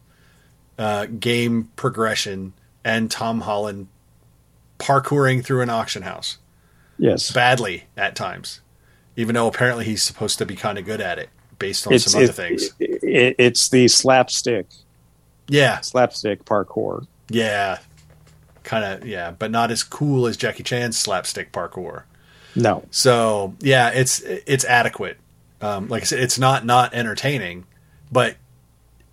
uh 0.78 1.06
game 1.06 1.70
progression 1.76 2.52
and 2.84 3.10
Tom 3.10 3.42
Holland 3.42 3.88
parkouring 4.78 5.44
through 5.44 5.60
an 5.62 5.70
auction 5.70 6.02
house 6.02 6.38
yes, 6.98 7.30
badly 7.30 7.84
at 7.96 8.16
times. 8.16 8.60
Even 9.16 9.34
though 9.34 9.46
apparently 9.46 9.84
he's 9.84 10.02
supposed 10.02 10.38
to 10.38 10.46
be 10.46 10.56
kind 10.56 10.78
of 10.78 10.84
good 10.84 11.00
at 11.00 11.18
it 11.18 11.28
based 11.58 11.86
on 11.86 11.92
it's 11.92 12.10
some 12.10 12.20
other 12.22 12.30
it- 12.30 12.34
things. 12.34 12.70
it- 12.80 13.36
it's 13.38 13.68
the 13.68 13.86
slapstick 13.88 14.66
Yeah, 15.48 15.80
slapstick 15.80 16.44
parkour. 16.44 17.06
Yeah. 17.28 17.78
Kind 18.64 18.84
of, 18.84 19.06
yeah, 19.06 19.32
but 19.32 19.50
not 19.50 19.70
as 19.70 19.82
cool 19.82 20.26
as 20.26 20.36
Jackie 20.36 20.62
Chan's 20.62 20.96
slapstick 20.96 21.52
parkour. 21.52 22.04
No, 22.54 22.84
So, 22.90 23.54
yeah, 23.60 23.88
it's 23.90 24.20
it's 24.20 24.64
adequate. 24.64 25.16
Um, 25.62 25.88
like 25.88 26.02
I 26.02 26.04
said, 26.06 26.18
it's 26.20 26.38
not 26.38 26.64
not 26.66 26.92
entertaining, 26.94 27.64
but 28.10 28.36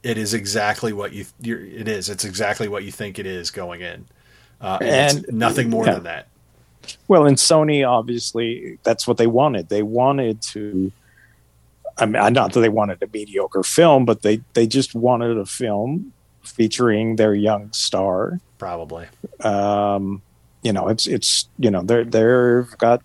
it 0.03 0.17
is 0.17 0.33
exactly 0.33 0.93
what 0.93 1.13
you 1.13 1.25
you're, 1.39 1.63
it 1.63 1.87
is. 1.87 2.09
It's 2.09 2.25
exactly 2.25 2.67
what 2.67 2.83
you 2.83 2.91
think 2.91 3.19
it 3.19 3.25
is 3.25 3.51
going 3.51 3.81
in, 3.81 4.05
uh, 4.61 4.77
and, 4.81 5.25
And- 5.25 5.37
nothing 5.37 5.69
more 5.69 5.85
yeah. 5.85 5.93
than 5.95 6.03
that. 6.03 6.27
well, 7.07 7.25
in 7.25 7.35
Sony, 7.35 7.87
obviously, 7.87 8.79
that's 8.83 9.07
what 9.07 9.17
they 9.17 9.27
wanted. 9.27 9.69
They 9.69 9.83
wanted 9.83 10.41
to. 10.53 10.91
I 11.97 12.05
mean, 12.05 12.33
not 12.33 12.53
that 12.53 12.61
they 12.61 12.69
wanted 12.69 13.03
a 13.03 13.07
mediocre 13.13 13.63
film, 13.63 14.05
but 14.05 14.21
they 14.21 14.41
they 14.53 14.65
just 14.67 14.95
wanted 14.95 15.37
a 15.37 15.45
film 15.45 16.13
featuring 16.43 17.17
their 17.17 17.35
young 17.35 17.71
star. 17.73 18.39
Probably, 18.57 19.05
Um, 19.41 20.21
you 20.63 20.71
know, 20.73 20.87
it's 20.87 21.05
it's 21.07 21.47
you 21.59 21.69
know 21.69 21.81
they're 21.83 22.05
they've 22.05 22.77
got 22.77 23.01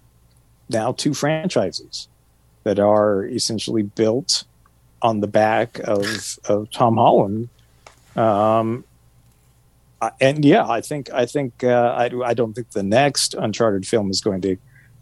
now 0.71 0.93
two 0.93 1.13
franchises 1.13 2.09
that 2.65 2.79
are 2.79 3.25
essentially 3.27 3.83
built 3.83 4.45
on 5.03 5.21
the 5.21 5.27
back 5.27 5.79
of 5.81 6.39
of 6.49 6.71
Tom 6.71 6.97
Holland. 6.97 7.49
Um, 8.17 8.85
and 10.21 10.45
yeah, 10.45 10.69
I 10.69 10.81
think 10.81 11.11
I 11.13 11.27
think 11.27 11.63
uh, 11.63 11.95
I 11.97 12.11
I 12.25 12.35
don't 12.35 12.55
think 12.55 12.71
the 12.71 12.83
next 12.83 13.35
Uncharted 13.35 13.87
film 13.87 14.11
is 14.11 14.21
going 14.21 14.41
to 14.43 14.57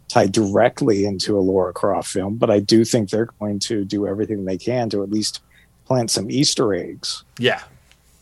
tie 0.07 0.27
directly 0.27 1.05
into 1.05 1.37
a 1.37 1.41
Laura 1.41 1.73
Croft 1.73 2.09
film, 2.09 2.35
but 2.35 2.49
I 2.49 2.59
do 2.59 2.85
think 2.85 3.09
they're 3.09 3.29
going 3.39 3.59
to 3.59 3.83
do 3.83 4.05
everything 4.07 4.45
they 4.45 4.57
can 4.57 4.89
to 4.91 5.01
at 5.01 5.09
least 5.09 5.41
plant 5.85 6.11
some 6.11 6.29
Easter 6.29 6.73
eggs 6.73 7.23
yeah, 7.37 7.61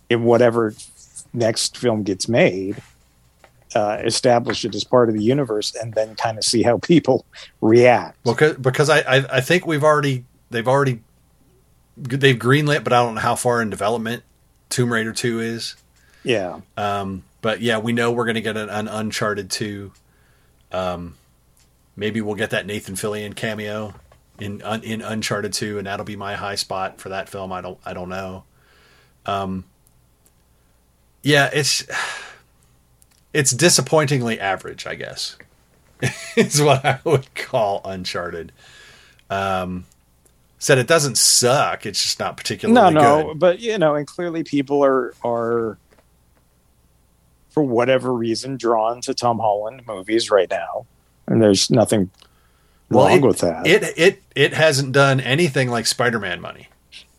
in 0.10 0.24
whatever 0.24 0.74
next 1.34 1.78
film 1.78 2.04
gets 2.04 2.28
made, 2.28 2.82
uh, 3.76 3.98
establish 4.04 4.66
it 4.66 4.76
as 4.76 4.84
part 4.84 5.10
of 5.10 5.16
the 5.16 5.24
universe, 5.24 5.74
and 5.76 5.94
then 5.94 6.16
kind 6.16 6.38
of 6.38 6.44
see 6.44 6.62
how 6.64 6.78
people 6.80 7.26
react. 7.62 8.18
well, 8.26 8.36
'cause- 8.36 8.58
because 8.58 8.90
I, 8.90 9.00
I 9.00 9.38
I 9.38 9.42
think 9.42 9.66
we've 9.66 9.84
already 9.84 10.26
they've 10.50 10.68
already 10.68 11.02
they've 11.98 12.38
greenlit, 12.38 12.84
but 12.84 12.94
I 12.94 13.04
don't 13.04 13.16
know 13.16 13.22
how 13.22 13.36
far 13.36 13.62
in 13.62 13.70
development 13.70 14.24
Tomb 14.70 14.92
Raider 14.92 15.14
Two 15.14 15.40
is. 15.40 15.76
yeah, 16.24 16.60
Um, 16.78 17.24
but 17.42 17.62
yeah, 17.62 17.78
we 17.80 17.94
know 17.94 18.12
we're 18.12 18.26
going 18.26 18.36
to 18.36 18.42
get 18.42 18.56
an, 18.58 18.70
an 18.70 18.88
Uncharted 18.88 19.50
2. 19.50 19.92
Um, 20.72 21.16
maybe 21.96 22.22
we'll 22.22 22.36
get 22.36 22.52
that 22.52 22.66
Nathan 22.66 22.96
Fillion 22.96 23.36
cameo 23.36 23.94
in 24.40 24.62
un, 24.62 24.84
in 24.84 25.02
Uncharted 25.02 25.52
2 25.54 25.78
and 25.80 25.88
that'll 25.88 26.06
be 26.06 26.16
my 26.16 26.36
high 26.36 26.56
spot 26.56 27.00
for 27.02 27.10
that 27.10 27.28
film. 27.30 27.52
I 27.52 27.62
don't 27.62 27.78
I 27.86 27.94
don't 27.94 28.10
know. 28.10 28.44
Um, 29.26 29.66
yeah, 31.24 31.50
it's 31.54 31.86
it's 33.34 33.52
disappointingly 33.52 34.40
average, 34.40 34.86
I 34.88 34.96
guess. 34.96 35.38
is 36.36 36.62
what 36.62 36.84
I 36.84 37.00
would 37.04 37.34
call 37.36 37.82
Uncharted. 37.86 38.52
Um, 39.30 39.86
said 40.60 40.78
it 40.78 40.88
doesn't 40.88 41.18
suck, 41.18 41.86
it's 41.86 42.02
just 42.04 42.20
not 42.20 42.38
particularly 42.38 42.94
no, 42.94 43.02
no, 43.02 43.24
good. 43.30 43.40
but 43.40 43.60
you 43.60 43.78
know, 43.78 43.96
and 43.96 44.06
clearly 44.08 44.44
people 44.44 44.84
are 44.84 45.14
are 45.24 45.78
for 47.50 47.64
whatever 47.64 48.14
reason 48.14 48.58
drawn 48.58 49.02
to 49.02 49.14
Tom 49.14 49.40
Holland 49.40 49.84
movies 49.88 50.32
right 50.32 50.50
now, 50.50 50.86
and 51.28 51.42
there's 51.42 51.70
nothing 51.70 52.10
Well, 52.90 53.08
wrong 53.08 53.18
it- 53.24 53.26
with 53.28 53.40
that. 53.40 53.68
It 53.68 53.84
it 53.98 54.24
it 54.36 54.54
hasn't 54.54 54.92
done 54.94 55.20
anything 55.20 55.70
like 55.70 55.86
Spider-Man 55.86 56.42
money. 56.42 56.68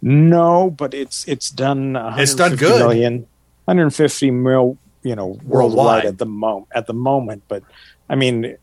no, 0.00 0.70
but 0.70 0.94
it's 0.94 1.26
it's 1.28 1.50
done. 1.50 1.96
It's 2.18 2.34
done 2.34 2.56
good. 2.56 2.78
million, 2.78 3.26
150 3.66 4.30
mil, 4.30 4.76
you 5.02 5.14
know, 5.14 5.38
worldwide, 5.44 5.48
Worldwide. 5.48 6.04
at 6.06 6.18
the 6.18 6.26
moment. 6.26 6.68
At 6.74 6.86
the 6.86 6.94
moment, 6.94 7.42
but 7.48 7.62
I 8.08 8.14
mean, 8.14 8.56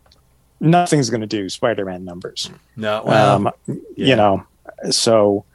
nothing's 0.60 1.10
going 1.10 1.22
to 1.22 1.28
do 1.28 1.50
Spider-Man 1.50 2.06
numbers. 2.06 2.50
No, 2.76 3.04
well, 3.06 3.36
um, 3.36 3.52
yeah. 3.68 3.76
you 3.96 4.16
know 4.16 4.46
so 4.92 5.46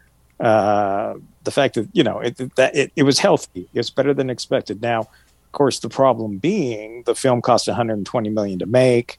uh 0.41 1.15
the 1.45 1.51
fact 1.51 1.75
that 1.75 1.89
you 1.93 2.03
know 2.03 2.19
it 2.21 2.37
that 2.57 2.75
it, 2.75 2.93
it 2.97 3.03
was 3.05 3.19
healthy 3.19 3.69
it's 3.73 3.91
better 3.91 4.13
than 4.13 4.31
expected 4.31 4.83
now 4.83 5.01
of 5.01 5.53
course 5.53 5.79
the 5.79 5.89
problem 5.89 6.39
being 6.39 7.03
the 7.05 7.15
film 7.15 7.41
cost 7.41 7.69
120 7.69 8.29
million 8.31 8.59
to 8.59 8.67
make 8.67 9.19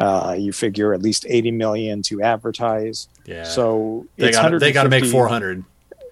uh 0.00 0.34
you 0.36 0.52
figure 0.52 0.92
at 0.92 1.02
least 1.02 1.24
80 1.28 1.52
million 1.52 2.02
to 2.02 2.22
advertise 2.22 3.08
yeah. 3.24 3.44
so 3.44 4.06
they 4.16 4.28
it's 4.28 4.36
got 4.36 4.58
they 4.58 4.72
got 4.72 4.84
to 4.84 4.88
make 4.88 5.04
four 5.04 5.28
hundred. 5.28 5.64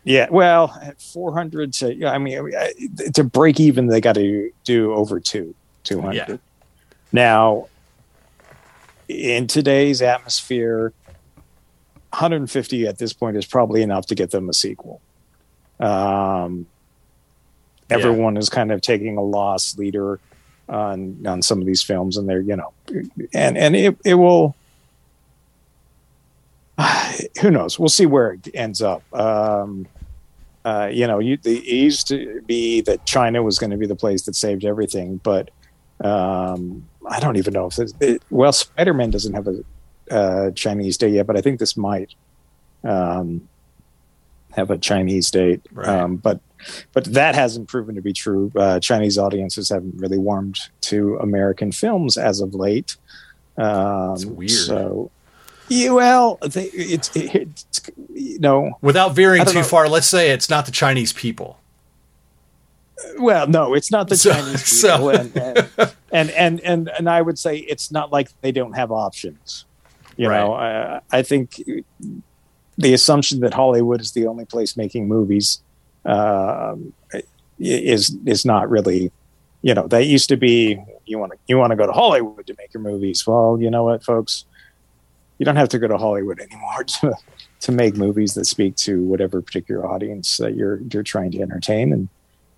Yeah 0.06 0.26
well 0.30 0.72
at 0.82 1.00
400 1.02 1.72
to 1.74 1.94
yeah, 1.94 2.12
i 2.12 2.18
mean 2.18 2.50
to 3.14 3.24
break 3.24 3.58
even 3.60 3.88
they 3.88 4.00
got 4.00 4.14
to 4.14 4.50
do 4.64 4.94
over 4.94 5.20
two 5.20 5.54
200 5.84 6.14
Yeah. 6.14 6.36
now 7.12 7.66
in 9.08 9.46
today's 9.48 10.00
atmosphere 10.02 10.94
150 12.10 12.86
at 12.86 12.98
this 12.98 13.12
point 13.12 13.36
is 13.36 13.44
probably 13.46 13.82
enough 13.82 14.06
to 14.06 14.14
get 14.14 14.30
them 14.30 14.48
a 14.48 14.54
sequel 14.54 15.02
um 15.80 16.66
Yeah. 17.90 17.96
everyone 17.98 18.36
is 18.36 18.48
kind 18.48 18.72
of 18.72 18.80
taking 18.80 19.16
a 19.18 19.22
loss 19.22 19.76
leader 19.76 20.20
on 20.68 21.24
on 21.26 21.42
some 21.42 21.60
of 21.60 21.66
these 21.66 21.82
films 21.82 22.16
and 22.16 22.28
they're 22.28 22.40
you 22.40 22.56
know 22.56 22.72
and 23.34 23.56
and 23.58 23.76
it, 23.76 23.96
it 24.04 24.14
will 24.14 24.55
who 27.40 27.50
knows 27.50 27.78
we'll 27.78 27.88
see 27.88 28.06
where 28.06 28.32
it 28.32 28.48
ends 28.54 28.82
up 28.82 29.02
um 29.14 29.86
uh, 30.66 30.88
you 30.92 31.06
know, 31.06 31.20
you, 31.20 31.36
the, 31.36 31.58
it 31.58 31.76
used 31.76 32.08
to 32.08 32.42
be 32.44 32.80
that 32.80 33.06
China 33.06 33.40
was 33.40 33.56
going 33.56 33.70
to 33.70 33.76
be 33.76 33.86
the 33.86 33.94
place 33.94 34.22
that 34.22 34.34
saved 34.34 34.64
everything, 34.64 35.20
but 35.22 35.48
um, 36.02 36.88
I 37.08 37.20
don't 37.20 37.36
even 37.36 37.54
know 37.54 37.66
if 37.66 37.78
it, 37.78 37.92
it, 38.00 38.22
well, 38.30 38.52
Spider 38.52 38.92
Man 38.92 39.10
doesn't 39.10 39.32
have 39.32 39.46
a 39.46 39.62
uh, 40.10 40.50
Chinese 40.50 40.98
day 40.98 41.08
yet, 41.08 41.26
but 41.28 41.36
I 41.36 41.40
think 41.40 41.60
this 41.60 41.76
might 41.76 42.14
um, 42.82 43.48
have 44.54 44.72
a 44.72 44.78
Chinese 44.78 45.30
date. 45.30 45.64
Right. 45.72 45.88
Um, 45.88 46.16
but 46.16 46.40
but 46.92 47.04
that 47.04 47.36
hasn't 47.36 47.68
proven 47.68 47.94
to 47.94 48.02
be 48.02 48.12
true. 48.12 48.50
Uh, 48.56 48.80
Chinese 48.80 49.18
audiences 49.18 49.68
haven't 49.68 49.94
really 49.98 50.18
warmed 50.18 50.58
to 50.82 51.16
American 51.18 51.70
films 51.70 52.18
as 52.18 52.40
of 52.40 52.54
late. 52.54 52.96
Um, 53.56 54.16
weird. 54.34 54.50
So, 54.50 55.12
yeah, 55.68 55.90
well, 55.90 56.38
they, 56.42 56.64
it's, 56.66 57.10
it's 57.16 57.82
you 58.12 58.38
know, 58.38 58.78
Without 58.82 59.14
veering 59.14 59.44
too 59.44 59.54
know. 59.54 59.62
far, 59.62 59.88
let's 59.88 60.06
say 60.06 60.30
it's 60.30 60.48
not 60.50 60.66
the 60.66 60.72
Chinese 60.72 61.12
people. 61.12 61.58
well, 63.18 63.46
no, 63.46 63.74
it's 63.74 63.90
not 63.90 64.08
the 64.08 64.16
So- 64.16 64.32
Chinese 64.32 64.66
so- 64.80 64.92
people, 64.96 65.08
and, 65.10 65.36
and, 65.36 65.68
and 66.12 66.30
and 66.30 66.60
and 66.60 66.88
and 66.98 67.08
I 67.10 67.20
would 67.22 67.38
say 67.38 67.58
it's 67.58 67.90
not 67.90 68.10
like 68.12 68.28
they 68.40 68.52
don't 68.52 68.72
have 68.74 68.90
options. 68.90 69.64
You 70.16 70.28
know, 70.28 70.54
I, 70.54 71.00
I 71.12 71.20
think 71.22 71.60
the 72.78 72.94
assumption 72.94 73.40
that 73.40 73.52
Hollywood 73.52 74.00
is 74.00 74.12
the 74.12 74.26
only 74.26 74.46
place 74.46 74.74
making 74.74 75.08
movies 75.08 75.60
um, 76.06 76.94
is 77.58 78.16
is 78.24 78.44
not 78.46 78.70
really. 78.70 79.12
You 79.62 79.74
know, 79.74 79.88
that 79.88 80.06
used 80.06 80.28
to 80.30 80.36
be 80.36 80.78
you 81.06 81.18
want 81.18 81.32
to 81.32 81.38
you 81.48 81.58
want 81.58 81.72
to 81.72 81.76
go 81.76 81.86
to 81.86 81.92
Hollywood 81.92 82.46
to 82.46 82.54
make 82.56 82.72
your 82.72 82.82
movies. 82.82 83.26
Well, 83.26 83.58
you 83.60 83.70
know 83.70 83.84
what, 83.84 84.02
folks, 84.04 84.44
you 85.38 85.44
don't 85.44 85.56
have 85.56 85.68
to 85.70 85.78
go 85.78 85.88
to 85.88 85.98
Hollywood 85.98 86.40
anymore 86.40 86.84
to 87.00 87.14
to 87.60 87.72
make 87.72 87.96
movies 87.96 88.34
that 88.34 88.44
speak 88.44 88.76
to 88.76 89.02
whatever 89.04 89.40
particular 89.40 89.86
audience 89.86 90.36
that 90.36 90.54
you're 90.54 90.80
you're 90.92 91.02
trying 91.02 91.30
to 91.32 91.40
entertain. 91.40 91.92
And 91.92 92.08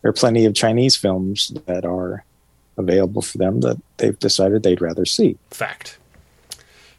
there 0.02 0.10
are 0.10 0.14
plenty 0.14 0.44
of 0.44 0.54
Chinese 0.54 0.96
films 0.96 1.52
that 1.66 1.84
are 1.84 2.24
available 2.76 3.22
for 3.22 3.38
them 3.38 3.60
that 3.60 3.76
they've 3.96 4.18
decided 4.18 4.62
they'd 4.62 4.80
rather 4.80 5.04
see. 5.04 5.36
Fact. 5.50 5.98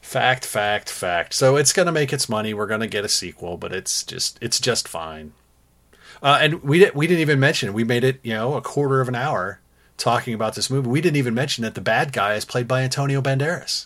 Fact, 0.01 0.43
fact, 0.43 0.89
fact. 0.89 1.33
So 1.33 1.55
it's 1.55 1.71
going 1.71 1.85
to 1.85 1.91
make 1.91 2.11
its 2.11 2.27
money. 2.27 2.53
We're 2.53 2.65
going 2.65 2.79
to 2.81 2.87
get 2.87 3.05
a 3.05 3.09
sequel, 3.09 3.57
but 3.57 3.71
it's 3.71 4.03
just 4.03 4.39
it's 4.41 4.59
just 4.59 4.87
fine. 4.87 5.33
Uh, 6.21 6.39
and 6.41 6.63
we 6.63 6.79
didn't 6.79 6.95
we 6.95 7.07
didn't 7.07 7.21
even 7.21 7.39
mention 7.39 7.73
we 7.73 7.83
made 7.83 8.03
it 8.03 8.19
you 8.23 8.33
know 8.33 8.55
a 8.55 8.61
quarter 8.61 9.01
of 9.01 9.07
an 9.07 9.15
hour 9.15 9.59
talking 9.97 10.33
about 10.33 10.55
this 10.55 10.69
movie. 10.69 10.89
We 10.89 11.01
didn't 11.01 11.17
even 11.17 11.33
mention 11.33 11.63
that 11.63 11.75
the 11.75 11.81
bad 11.81 12.11
guy 12.11 12.33
is 12.33 12.43
played 12.43 12.67
by 12.67 12.81
Antonio 12.81 13.21
Banderas, 13.21 13.85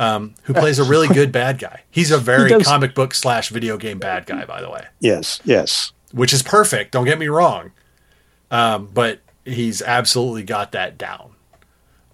um, 0.00 0.34
who 0.44 0.54
plays 0.54 0.78
a 0.80 0.84
really 0.84 1.06
good 1.08 1.30
bad 1.30 1.58
guy. 1.58 1.82
He's 1.90 2.10
a 2.10 2.18
very 2.18 2.48
does- 2.48 2.66
comic 2.66 2.94
book 2.94 3.14
slash 3.14 3.50
video 3.50 3.76
game 3.76 3.98
bad 3.98 4.26
guy, 4.26 4.44
by 4.44 4.60
the 4.60 4.70
way, 4.70 4.86
Yes, 4.98 5.40
yes. 5.44 5.92
which 6.10 6.32
is 6.32 6.42
perfect. 6.42 6.92
Don't 6.92 7.04
get 7.04 7.18
me 7.18 7.28
wrong, 7.28 7.70
um, 8.50 8.88
but 8.92 9.20
he's 9.44 9.82
absolutely 9.82 10.42
got 10.42 10.72
that 10.72 10.96
down. 10.98 11.32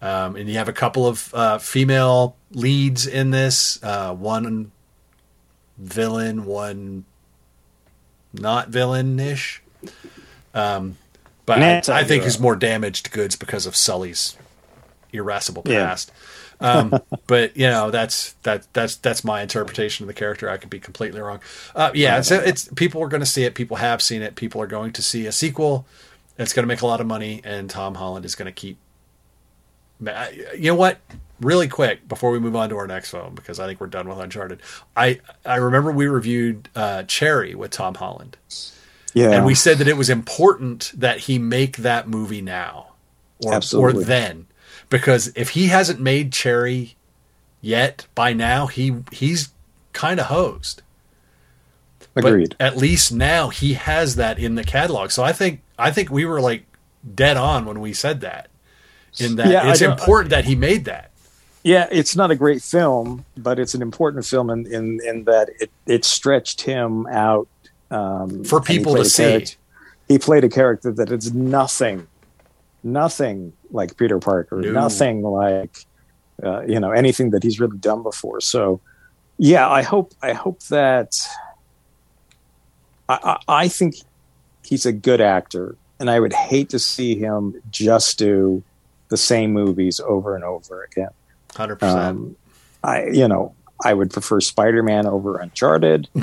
Um, 0.02 0.36
and 0.36 0.48
you 0.48 0.56
have 0.58 0.68
a 0.68 0.72
couple 0.74 1.06
of 1.06 1.32
uh, 1.32 1.58
female 1.58 2.36
leads 2.50 3.06
in 3.06 3.30
this. 3.30 3.82
Uh, 3.82 4.14
one 4.14 4.70
villain, 5.78 6.44
one 6.44 7.04
not 8.32 8.68
villain-ish. 8.68 9.62
Um, 10.54 10.98
but 11.46 11.62
I, 11.62 12.00
I 12.00 12.04
think 12.04 12.24
he's 12.24 12.38
more 12.40 12.56
damaged 12.56 13.10
goods 13.10 13.36
because 13.36 13.66
of 13.66 13.76
Sully's 13.76 14.36
irascible 15.12 15.62
Yeah. 15.64 15.96
Um, 16.60 16.98
but 17.26 17.56
you 17.56 17.66
know 17.66 17.90
that's 17.90 18.32
that 18.44 18.66
that's 18.72 18.96
that's 18.96 19.24
my 19.24 19.42
interpretation 19.42 20.04
of 20.04 20.08
the 20.08 20.14
character. 20.14 20.48
I 20.48 20.56
could 20.56 20.70
be 20.70 20.80
completely 20.80 21.20
wrong. 21.20 21.40
Uh, 21.74 21.90
yeah, 21.94 22.20
so 22.20 22.36
it's 22.36 22.68
people 22.74 23.02
are 23.02 23.08
going 23.08 23.20
to 23.20 23.26
see 23.26 23.44
it. 23.44 23.54
People 23.54 23.76
have 23.78 24.00
seen 24.02 24.22
it. 24.22 24.34
People 24.36 24.60
are 24.62 24.66
going 24.66 24.92
to 24.92 25.02
see 25.02 25.26
a 25.26 25.32
sequel. 25.32 25.86
It's 26.38 26.52
going 26.52 26.64
to 26.64 26.68
make 26.68 26.82
a 26.82 26.86
lot 26.86 27.00
of 27.00 27.06
money, 27.06 27.40
and 27.44 27.68
Tom 27.70 27.94
Holland 27.94 28.24
is 28.24 28.34
going 28.34 28.46
to 28.46 28.52
keep. 28.52 28.78
You 30.00 30.70
know 30.70 30.74
what? 30.74 30.98
Really 31.40 31.68
quick 31.68 32.06
before 32.08 32.30
we 32.30 32.38
move 32.38 32.56
on 32.56 32.68
to 32.70 32.76
our 32.76 32.86
next 32.86 33.10
film, 33.10 33.34
because 33.34 33.60
I 33.60 33.66
think 33.66 33.80
we're 33.80 33.86
done 33.88 34.08
with 34.08 34.18
Uncharted. 34.18 34.60
I 34.96 35.20
I 35.44 35.56
remember 35.56 35.90
we 35.92 36.06
reviewed 36.06 36.68
uh, 36.74 37.02
Cherry 37.04 37.54
with 37.54 37.70
Tom 37.70 37.94
Holland, 37.94 38.38
Yeah. 39.12 39.32
and 39.32 39.44
we 39.44 39.54
said 39.54 39.78
that 39.78 39.88
it 39.88 39.96
was 39.98 40.08
important 40.08 40.92
that 40.96 41.20
he 41.20 41.38
make 41.38 41.78
that 41.78 42.08
movie 42.08 42.40
now, 42.42 42.92
or 43.44 43.60
or 43.74 43.92
then, 43.92 44.46
because 44.88 45.32
if 45.36 45.50
he 45.50 45.68
hasn't 45.68 46.00
made 46.00 46.32
Cherry 46.32 46.96
yet 47.60 48.06
by 48.14 48.32
now, 48.32 48.66
he 48.66 48.96
he's 49.12 49.50
kind 49.92 50.20
of 50.20 50.26
hosed. 50.26 50.82
But 52.14 52.24
Agreed. 52.24 52.56
at 52.58 52.76
least 52.76 53.12
now 53.12 53.50
he 53.50 53.74
has 53.74 54.16
that 54.16 54.38
in 54.38 54.54
the 54.54 54.64
catalog. 54.64 55.10
So 55.10 55.22
I 55.22 55.32
think 55.32 55.60
I 55.78 55.90
think 55.90 56.10
we 56.10 56.24
were 56.24 56.40
like 56.40 56.64
dead 57.14 57.36
on 57.36 57.66
when 57.66 57.80
we 57.80 57.92
said 57.92 58.20
that. 58.22 58.48
In 59.18 59.36
that 59.36 59.48
Yeah, 59.48 59.70
it's 59.70 59.80
important 59.80 60.30
that 60.30 60.44
he 60.44 60.54
made 60.54 60.84
that. 60.86 61.10
Yeah, 61.62 61.88
it's 61.90 62.14
not 62.14 62.30
a 62.30 62.36
great 62.36 62.62
film, 62.62 63.24
but 63.36 63.58
it's 63.58 63.74
an 63.74 63.82
important 63.82 64.24
film 64.24 64.50
in 64.50 64.66
in, 64.66 65.00
in 65.04 65.24
that 65.24 65.48
it, 65.58 65.70
it 65.86 66.04
stretched 66.04 66.62
him 66.62 67.06
out 67.08 67.48
um, 67.90 68.44
For 68.44 68.60
people 68.60 68.94
to 68.96 69.04
see. 69.04 69.46
He 70.08 70.18
played 70.18 70.44
a 70.44 70.48
character 70.48 70.92
that 70.92 71.10
is 71.10 71.34
nothing, 71.34 72.06
nothing 72.82 73.52
like 73.70 73.96
Peter 73.96 74.18
Parker, 74.18 74.60
No. 74.60 74.72
nothing 74.72 75.22
like 75.22 75.76
uh, 76.42 76.62
you 76.62 76.78
know 76.80 76.90
anything 76.92 77.30
that 77.30 77.42
he's 77.42 77.58
really 77.60 77.78
done 77.78 78.02
before. 78.02 78.40
So, 78.40 78.80
yeah, 79.38 79.68
I 79.68 79.82
hope 79.82 80.12
I 80.22 80.32
hope 80.32 80.60
that 80.64 81.16
I, 83.08 83.18
I, 83.48 83.62
I 83.64 83.68
think 83.68 83.94
he's 84.64 84.86
a 84.86 84.92
good 84.92 85.20
actor, 85.20 85.76
and 86.00 86.10
I 86.10 86.20
would 86.20 86.32
hate 86.32 86.68
to 86.70 86.78
see 86.78 87.16
him 87.18 87.60
just 87.70 88.18
do 88.18 88.62
the 89.08 89.16
same 89.16 89.52
movies 89.52 90.00
over 90.00 90.34
and 90.34 90.44
over 90.44 90.82
again. 90.84 91.10
Hundred 91.54 91.76
percent. 91.76 91.98
Um, 92.18 92.36
I, 92.82 93.06
you 93.06 93.26
know, 93.28 93.54
I 93.84 93.94
would 93.94 94.10
prefer 94.10 94.40
Spider-Man 94.40 95.06
over 95.06 95.38
Uncharted, 95.38 96.08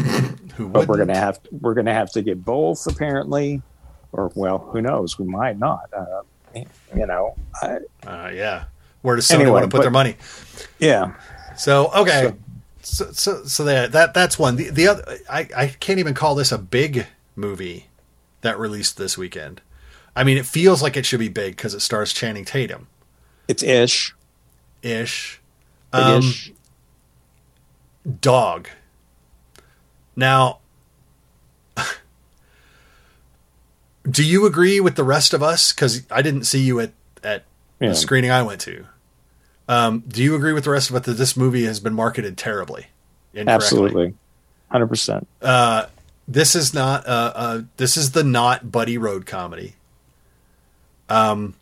Who 0.56 0.70
but 0.70 0.88
we're 0.88 0.98
gonna 0.98 1.18
have 1.18 1.40
we're 1.52 1.74
gonna 1.74 1.94
have 1.94 2.12
to 2.12 2.22
get 2.22 2.44
both 2.46 2.86
apparently, 2.88 3.62
or 4.12 4.32
well, 4.36 4.60
who 4.60 4.82
knows? 4.82 5.18
We 5.18 5.26
might 5.26 5.58
not. 5.58 5.90
Uh, 5.96 6.22
you 6.56 7.06
know, 7.08 7.36
I, 7.62 7.78
Uh, 8.06 8.30
yeah. 8.34 8.66
Where 9.02 9.16
does 9.16 9.28
Sony 9.28 9.36
Anyway, 9.36 9.52
want 9.52 9.64
to 9.64 9.68
put 9.70 9.78
but- 9.78 9.82
their 9.84 9.92
money? 9.92 10.16
yeah, 10.80 11.14
So 11.58 11.88
okay, 11.94 12.34
so 12.82 13.12
so, 13.12 13.44
so 13.46 13.64
that 13.66 13.92
that 13.92 14.14
that's 14.14 14.38
one. 14.40 14.56
The 14.56 14.70
the 14.70 14.88
other 14.88 15.18
I 15.30 15.48
I 15.56 15.68
can't 15.80 16.00
even 16.00 16.14
call 16.14 16.36
this 16.36 16.52
a 16.52 16.58
big 16.58 17.08
movie 17.36 17.88
that 18.42 18.58
released 18.60 18.98
this 18.98 19.18
weekend. 19.18 19.62
I 20.16 20.24
mean, 20.24 20.38
it 20.38 20.46
feels 20.46 20.82
like 20.84 20.96
it 20.96 21.06
should 21.06 21.20
be 21.20 21.30
big 21.30 21.56
because 21.56 21.74
it 21.74 21.80
stars 21.82 22.14
Channing 22.14 22.46
Tatum 22.46 22.88
it's 23.48 23.64
ish, 23.64 24.14
ish. 24.84 25.42
Um, 25.92 26.20
ish. 26.20 26.52
Dog. 28.22 28.68
Now, 30.16 30.60
do 34.10 34.24
you 34.24 34.46
agree 34.46 34.80
with 34.80 34.96
the 34.96 35.04
rest 35.04 35.34
of 35.34 35.42
us? 35.44 35.72
Because 35.74 36.04
I 36.12 36.22
didn't 36.22 36.44
see 36.44 36.60
you 36.62 36.80
at 36.80 36.92
at 37.24 37.44
Yeah. 37.80 37.90
the 37.90 37.96
screening 37.96 38.32
I 38.32 38.42
went 38.44 38.62
to. 38.62 38.86
Um, 39.68 40.04
do 40.08 40.22
you 40.22 40.36
agree 40.36 40.52
with 40.54 40.66
the 40.66 40.72
rest 40.72 40.90
of 40.90 40.96
us 40.98 41.04
that 41.06 41.14
this 41.14 41.38
movie 41.38 41.64
has 41.66 41.80
been 41.80 41.94
marketed 41.94 42.38
terribly? 42.38 42.88
Absolutely, 43.36 44.14
hundred 44.70 44.88
percent. 44.88 45.28
Uh, 45.42 45.86
this 46.28 46.56
is 46.56 46.74
not 46.74 47.08
uh, 47.08 47.32
uh, 47.36 47.62
this 47.78 47.96
is 47.98 48.12
the 48.12 48.24
not 48.24 48.72
buddy 48.72 48.98
road 48.98 49.26
comedy. 49.26 49.76
Um, 51.10 51.56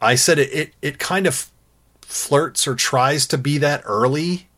I 0.00 0.14
said 0.16 0.38
it, 0.38 0.52
it 0.52 0.74
it 0.82 0.98
kind 0.98 1.26
of 1.26 1.50
flirts 2.02 2.66
or 2.68 2.74
tries 2.74 3.26
to 3.28 3.38
be 3.38 3.58
that 3.58 3.82
early, 3.86 4.48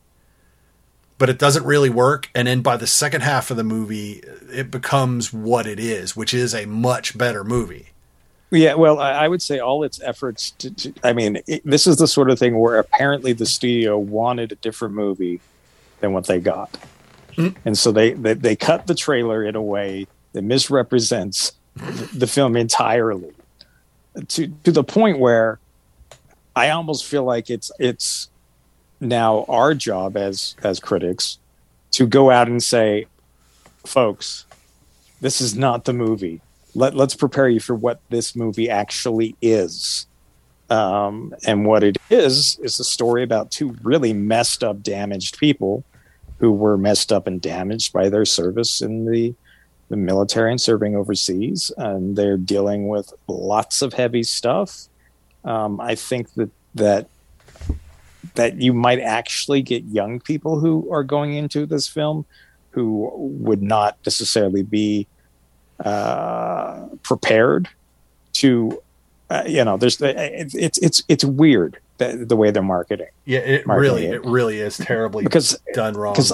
but 1.17 1.29
it 1.29 1.39
doesn't 1.39 1.65
really 1.65 1.89
work. 1.89 2.29
And 2.35 2.47
then 2.47 2.61
by 2.61 2.77
the 2.77 2.87
second 2.87 3.21
half 3.21 3.49
of 3.51 3.57
the 3.57 3.63
movie, 3.63 4.23
it 4.51 4.69
becomes 4.69 5.33
what 5.33 5.65
it 5.65 5.79
is, 5.79 6.15
which 6.15 6.33
is 6.33 6.53
a 6.53 6.65
much 6.65 7.17
better 7.17 7.43
movie. 7.43 7.89
Yeah, 8.49 8.75
well, 8.75 8.99
I, 8.99 9.27
would 9.27 9.41
say 9.41 9.59
all 9.59 9.83
its 9.83 10.01
efforts. 10.01 10.51
To, 10.51 10.73
to, 10.73 10.93
I 11.03 11.11
mean, 11.11 11.39
it, 11.47 11.61
this 11.65 11.85
is 11.85 11.97
the 11.97 12.07
sort 12.07 12.29
of 12.29 12.39
thing 12.39 12.57
where 12.57 12.77
apparently 12.77 13.33
the 13.33 13.45
studio 13.45 13.97
wanted 13.97 14.53
a 14.53 14.55
different 14.55 14.93
movie 14.93 15.41
than 15.99 16.13
what 16.13 16.27
they 16.27 16.39
got, 16.39 16.71
mm. 17.33 17.53
and 17.65 17.77
so 17.77 17.91
they, 17.91 18.13
they 18.13 18.35
they 18.35 18.55
cut 18.55 18.87
the 18.87 18.95
trailer 18.95 19.43
in 19.43 19.57
a 19.57 19.61
way 19.61 20.07
that 20.31 20.43
misrepresents 20.43 21.51
the 22.13 22.25
film 22.25 22.55
entirely, 22.55 23.33
to 24.29 24.47
to 24.63 24.71
the 24.71 24.83
point 24.83 25.19
where 25.19 25.59
I 26.55 26.69
almost 26.69 27.03
feel 27.03 27.25
like 27.25 27.49
it's 27.49 27.69
it's 27.79 28.29
now 28.99 29.45
our 29.47 29.73
job 29.73 30.17
as 30.17 30.55
as 30.63 30.79
critics 30.79 31.37
to 31.91 32.05
go 32.05 32.29
out 32.29 32.47
and 32.47 32.61
say, 32.61 33.05
folks, 33.85 34.45
this 35.21 35.41
is 35.41 35.55
not 35.55 35.85
the 35.85 35.93
movie. 35.93 36.41
Let, 36.75 36.93
let's 36.93 37.15
prepare 37.15 37.49
you 37.49 37.59
for 37.59 37.73
what 37.73 38.01
this 38.09 38.35
movie 38.35 38.69
actually 38.69 39.35
is. 39.41 40.05
Um, 40.69 41.33
and 41.45 41.65
what 41.65 41.83
it 41.83 41.97
is, 42.09 42.59
is 42.61 42.79
a 42.79 42.83
story 42.83 43.23
about 43.23 43.51
two 43.51 43.75
really 43.81 44.11
messed 44.13 44.63
up, 44.63 44.83
damaged 44.83 45.39
people 45.39 45.83
who 46.39 46.51
were 46.51 46.77
messed 46.77 47.11
up 47.11 47.25
and 47.25 47.41
damaged 47.41 47.93
by 47.93 48.09
their 48.09 48.25
service 48.25 48.81
in 48.81 49.05
the 49.05 49.33
the 49.89 49.95
military 49.95 50.51
and 50.51 50.59
serving 50.59 50.97
overseas, 50.97 51.71
and 51.77 52.17
they're 52.17 52.37
dealing 52.37 52.89
with 52.89 53.13
lots 53.29 53.81
of 53.81 53.93
heavy 53.93 54.21
stuff. 54.21 54.87
Um, 55.45 55.79
I 55.79 55.95
think 55.95 56.33
that 56.33 56.49
that 56.75 57.07
that 58.37 58.61
you 58.61 58.73
might 58.73 58.99
actually 58.99 59.61
get 59.61 59.83
young 59.85 60.19
people 60.19 60.59
who 60.59 60.91
are 60.91 61.03
going 61.03 61.33
into 61.33 61.65
this 61.65 61.87
film 61.87 62.25
who 62.71 63.11
would 63.15 63.61
not 63.61 63.97
necessarily 64.05 64.63
be 64.63 65.05
uh, 65.83 66.87
prepared 67.03 67.67
to, 68.33 68.81
uh, 69.29 69.43
you 69.47 69.63
know, 69.63 69.77
there's 69.77 69.97
it's 70.01 70.77
it's 70.79 71.03
it's 71.07 71.23
weird 71.25 71.77
the, 71.97 72.25
the 72.27 72.35
way 72.35 72.51
they're 72.51 72.63
marketing. 72.63 73.07
Yeah, 73.25 73.39
it 73.39 73.65
Marketing 73.67 73.91
really 73.93 74.05
it. 74.07 74.13
it 74.15 74.25
really 74.25 74.59
is 74.59 74.77
terribly 74.77 75.23
Because- 75.23 75.57
done 75.73 75.95
wrong. 75.95 76.13
because 76.13 76.31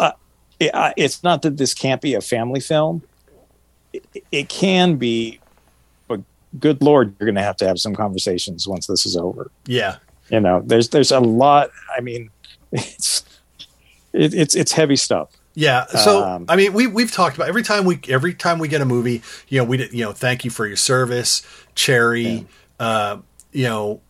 it, 0.59 0.71
it's 0.97 1.23
not 1.23 1.41
that 1.43 1.57
this 1.57 1.73
can't 1.73 2.01
be 2.01 2.13
a 2.13 2.21
family 2.21 2.59
film. 2.59 3.01
It, 3.93 4.05
it 4.31 4.49
can 4.49 4.95
be, 4.95 5.39
but 6.07 6.21
good 6.59 6.81
lord, 6.81 7.15
you're 7.19 7.25
going 7.27 7.35
to 7.35 7.41
have 7.43 7.57
to 7.57 7.67
have 7.67 7.79
some 7.79 7.95
conversations 7.95 8.67
once 8.67 8.87
this 8.87 9.05
is 9.05 9.15
over. 9.15 9.49
yeah, 9.65 9.97
You 10.33 10.39
know, 10.39 10.63
there's 10.65 10.89
there's 10.89 11.11
a 11.11 11.19
lot. 11.19 11.69
I 11.95 12.01
mean, 12.01 12.31
it's 12.71 13.23
it, 14.13 14.33
it's 14.33 14.55
it's 14.55 14.71
heavy 14.71 14.95
stuff. 14.95 15.29
Yeah. 15.53 15.85
So 15.85 16.23
Um, 16.23 16.45
I 16.49 16.55
mean, 16.55 16.73
we 16.73 16.87
we've 16.87 17.11
talked 17.11 17.35
about 17.35 17.47
every 17.47 17.61
time 17.61 17.85
we 17.85 17.99
every 18.09 18.33
time 18.33 18.57
we 18.57 18.67
get 18.67 18.81
a 18.81 18.85
movie, 18.85 19.21
you 19.47 19.59
know, 19.59 19.63
we 19.63 19.77
did, 19.77 19.93
you 19.93 20.03
know, 20.03 20.11
thank 20.11 20.43
you 20.43 20.49
for 20.49 20.65
your 20.65 20.75
service, 20.75 21.43
Cherry, 21.75 22.47
uh, 22.79 23.17
you 23.51 23.65
know, 23.65 24.01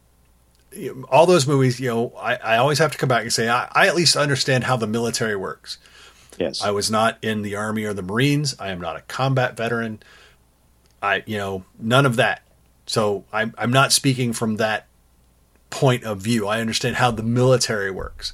all 1.10 1.26
those 1.26 1.46
movies. 1.46 1.82
You 1.82 1.90
know, 1.90 2.14
I, 2.18 2.36
I 2.36 2.58
always 2.58 2.80
have 2.80 2.94
to 2.94 2.98
come 2.98 3.10
back 3.10 3.24
and 3.24 3.34
say 3.34 3.50
I, 3.50 3.68
I 3.74 3.88
at 3.88 3.96
least 3.96 4.16
understand 4.16 4.64
how 4.64 4.78
the 4.78 4.88
military 4.88 5.36
works. 5.36 5.78
Yes, 6.40 6.64
I 6.64 6.72
was 6.72 6.90
not 6.90 7.18
in 7.22 7.42
the 7.42 7.58
army 7.58 7.84
or 7.84 7.94
the 7.94 8.02
Marines. 8.02 8.56
I 8.60 8.70
am 8.70 8.80
not 8.80 8.96
a 8.96 9.02
combat 9.02 9.58
veteran. 9.58 10.02
I, 11.02 11.22
you 11.26 11.38
know, 11.38 11.66
none 11.78 12.06
of 12.06 12.16
that. 12.16 12.44
So 12.86 13.26
I'm 13.34 13.54
I'm 13.58 13.74
not 13.74 13.92
speaking 13.92 14.32
from 14.32 14.56
that 14.56 14.88
point 15.74 16.04
of 16.04 16.20
view. 16.20 16.48
I 16.48 16.62
understand 16.62 16.96
how 16.96 17.12
the 17.12 17.24
military 17.24 17.92
works 17.92 18.34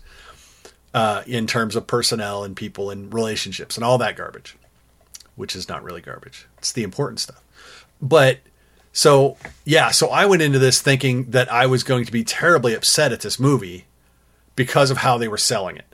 uh, 0.93 1.23
in 1.25 1.47
terms 1.47 1.75
of 1.75 1.88
personnel 1.88 2.43
and 2.43 2.56
people 2.56 2.91
and 2.91 3.13
relationships 3.13 3.78
and 3.78 3.84
all 3.84 3.97
that 3.97 4.15
garbage, 4.15 4.58
which 5.36 5.56
is 5.56 5.67
not 5.67 5.84
really 5.84 6.02
garbage. 6.02 6.47
It's 6.58 6.71
the 6.71 6.84
important 6.84 7.19
stuff. 7.19 7.41
But 8.02 8.39
so 8.93 9.38
yeah, 9.65 9.91
so 9.91 10.10
I 10.10 10.25
went 10.25 10.41
into 10.41 10.60
this 10.60 10.82
thinking 10.82 11.32
that 11.32 11.52
I 11.52 11.65
was 11.65 11.84
going 11.84 12.06
to 12.06 12.12
be 12.12 12.23
terribly 12.23 12.75
upset 12.75 13.12
at 13.12 13.21
this 13.21 13.39
movie 13.39 13.86
because 14.56 14.91
of 14.91 14.97
how 14.97 15.17
they 15.17 15.28
were 15.28 15.38
selling 15.38 15.78
it 15.78 15.86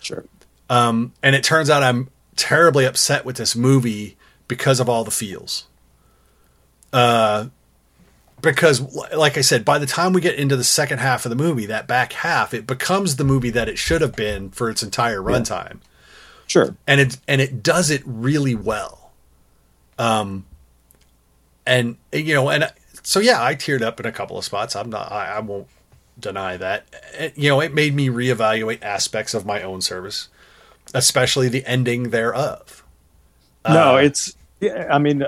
sure. 0.00 0.24
and 0.68 1.12
it 1.22 1.44
turns 1.44 1.70
out 1.70 1.82
I'm 1.82 2.08
terribly 2.36 2.84
upset 2.84 3.24
with 3.24 3.36
this 3.36 3.54
movie 3.54 4.16
because 4.48 4.80
of 4.80 4.88
all 4.88 5.04
the 5.04 5.10
feels. 5.10 5.66
Uh, 6.92 7.46
because, 8.42 8.80
like 9.14 9.36
I 9.36 9.40
said, 9.40 9.64
by 9.64 9.78
the 9.78 9.86
time 9.86 10.12
we 10.12 10.20
get 10.20 10.36
into 10.36 10.56
the 10.56 10.64
second 10.64 10.98
half 10.98 11.24
of 11.24 11.30
the 11.30 11.36
movie, 11.36 11.66
that 11.66 11.86
back 11.86 12.12
half, 12.12 12.52
it 12.54 12.66
becomes 12.66 13.16
the 13.16 13.24
movie 13.24 13.50
that 13.50 13.68
it 13.68 13.78
should 13.78 14.00
have 14.00 14.14
been 14.16 14.50
for 14.50 14.68
its 14.70 14.82
entire 14.82 15.20
runtime, 15.20 15.78
Sure. 16.46 16.74
and 16.86 17.00
it 17.00 17.16
and 17.28 17.40
it 17.40 17.62
does 17.62 17.90
it 17.90 18.02
really 18.04 18.54
well. 18.54 19.10
Um, 19.98 20.46
and 21.66 21.96
you 22.12 22.34
know, 22.34 22.48
and 22.50 22.72
so 23.02 23.20
yeah, 23.20 23.42
I 23.42 23.54
teared 23.54 23.82
up 23.82 24.00
in 24.00 24.06
a 24.06 24.12
couple 24.12 24.38
of 24.38 24.44
spots. 24.44 24.74
I'm 24.76 24.90
not, 24.90 25.10
I, 25.12 25.36
I 25.36 25.40
won't 25.40 25.68
deny 26.18 26.56
that. 26.56 26.86
It- 27.18 27.36
you 27.38 27.48
know, 27.48 27.60
it 27.60 27.72
made 27.74 27.94
me 27.94 28.08
reevaluate 28.08 28.82
aspects 28.82 29.34
of 29.34 29.44
my 29.46 29.62
own 29.62 29.80
service, 29.80 30.28
especially 30.94 31.48
the 31.48 31.64
ending 31.66 32.10
thereof. 32.10 32.82
no, 33.68 33.96
Uh, 33.96 34.00
it's. 34.00 34.34
Yeah, 34.60 34.88
I 34.90 34.98
mean, 34.98 35.24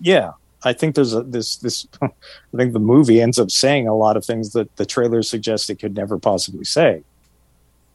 yeah. 0.00 0.32
I 0.66 0.72
think 0.72 0.96
there's 0.96 1.14
a 1.14 1.22
this 1.22 1.56
this. 1.58 1.86
I 2.02 2.08
think 2.56 2.72
the 2.72 2.80
movie 2.80 3.20
ends 3.20 3.38
up 3.38 3.52
saying 3.52 3.86
a 3.86 3.94
lot 3.94 4.16
of 4.16 4.24
things 4.24 4.52
that 4.52 4.74
the 4.76 4.84
trailer 4.84 5.22
suggests 5.22 5.70
it 5.70 5.76
could 5.76 5.94
never 5.94 6.18
possibly 6.18 6.64
say. 6.64 7.04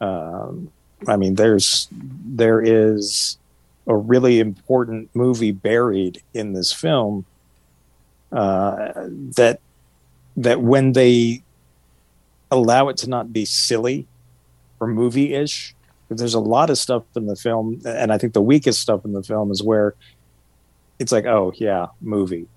Um, 0.00 0.72
I 1.06 1.16
mean, 1.18 1.34
there's 1.34 1.88
there 1.92 2.62
is 2.62 3.36
a 3.86 3.94
really 3.94 4.40
important 4.40 5.10
movie 5.14 5.52
buried 5.52 6.22
in 6.32 6.54
this 6.54 6.72
film. 6.72 7.26
Uh, 8.32 8.92
that 9.36 9.60
that 10.38 10.62
when 10.62 10.92
they 10.92 11.42
allow 12.50 12.88
it 12.88 12.96
to 12.98 13.10
not 13.10 13.34
be 13.34 13.44
silly 13.44 14.06
or 14.80 14.86
movie-ish, 14.86 15.74
there's 16.08 16.32
a 16.32 16.40
lot 16.40 16.70
of 16.70 16.78
stuff 16.78 17.04
in 17.16 17.26
the 17.26 17.36
film, 17.36 17.82
and 17.84 18.10
I 18.10 18.16
think 18.16 18.32
the 18.32 18.40
weakest 18.40 18.80
stuff 18.80 19.04
in 19.04 19.12
the 19.12 19.22
film 19.22 19.50
is 19.50 19.62
where 19.62 19.94
it's 20.98 21.12
like, 21.12 21.26
oh 21.26 21.52
yeah, 21.56 21.88
movie. 22.00 22.48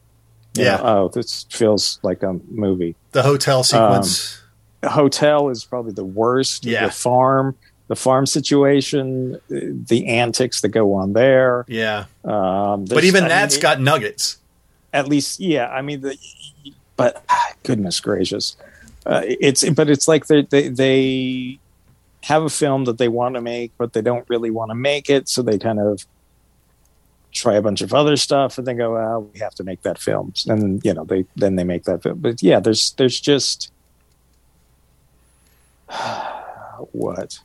Yeah. 0.64 0.78
know, 0.78 0.84
oh, 0.84 1.08
this 1.10 1.46
feels 1.50 2.00
like 2.04 2.24
a 2.24 2.40
movie. 2.50 2.96
The 3.12 3.24
hotel 3.24 3.64
sequence. 3.64 4.42
The 4.82 4.90
hotel 4.90 5.50
is 5.50 5.64
probably 5.66 5.94
the 5.94 6.06
worst. 6.06 6.66
Yeah. 6.66 6.86
The 6.88 6.92
farm, 6.92 7.56
the 7.88 7.96
farm 7.96 8.26
situation, 8.26 9.40
the 9.50 10.08
antics 10.08 10.62
that 10.62 10.70
go 10.70 10.94
on 10.94 11.14
there. 11.14 11.66
yeah. 11.68 12.06
Um, 12.24 12.86
But 12.86 13.04
even 13.04 13.24
I 13.26 13.28
that's 13.30 13.56
mean, 13.56 13.62
got 13.62 13.82
nuggets. 13.82 14.38
at 14.94 15.08
least, 15.08 15.40
yeah. 15.40 15.68
I 15.70 15.82
mean, 15.82 16.02
the, 16.02 16.18
but 16.96 17.24
ah, 17.30 17.54
goodness 17.64 18.00
gracious, 18.00 18.56
uh, 19.06 19.22
it's 19.26 19.68
but 19.70 19.90
it's 19.90 20.08
like 20.08 20.28
they 20.28 20.42
they 20.70 21.60
have 22.24 22.44
a 22.44 22.50
film 22.50 22.86
that 22.86 22.98
they 22.98 23.08
want 23.08 23.36
to 23.36 23.42
make, 23.42 23.72
but 23.78 23.94
they 23.94 24.02
don't 24.02 24.28
really 24.30 24.50
want 24.50 24.72
to 24.72 24.76
make 24.76 25.10
it, 25.10 25.28
so 25.30 25.42
they 25.44 25.58
kind 25.60 25.80
of 25.80 26.06
try 27.36 27.56
a 27.56 27.62
bunch 27.62 27.82
of 27.82 27.94
other 27.94 28.16
stuff 28.18 28.58
and 28.58 28.66
then 28.66 28.78
go, 28.78 28.94
well, 28.94 29.30
we 29.34 29.40
have 29.40 29.54
to 29.56 29.64
make 29.64 29.82
that 29.84 30.00
film, 30.00 30.34
and 30.48 30.62
then, 30.62 30.82
you 30.84 30.94
know 30.94 31.04
they 31.04 31.26
then 31.36 31.56
they 31.56 31.64
make 31.64 31.84
that 31.84 32.02
film. 32.02 32.20
But 32.20 32.42
yeah, 32.42 32.60
there's 32.60 32.92
there's 32.94 33.20
just 33.20 33.72
what 36.92 37.40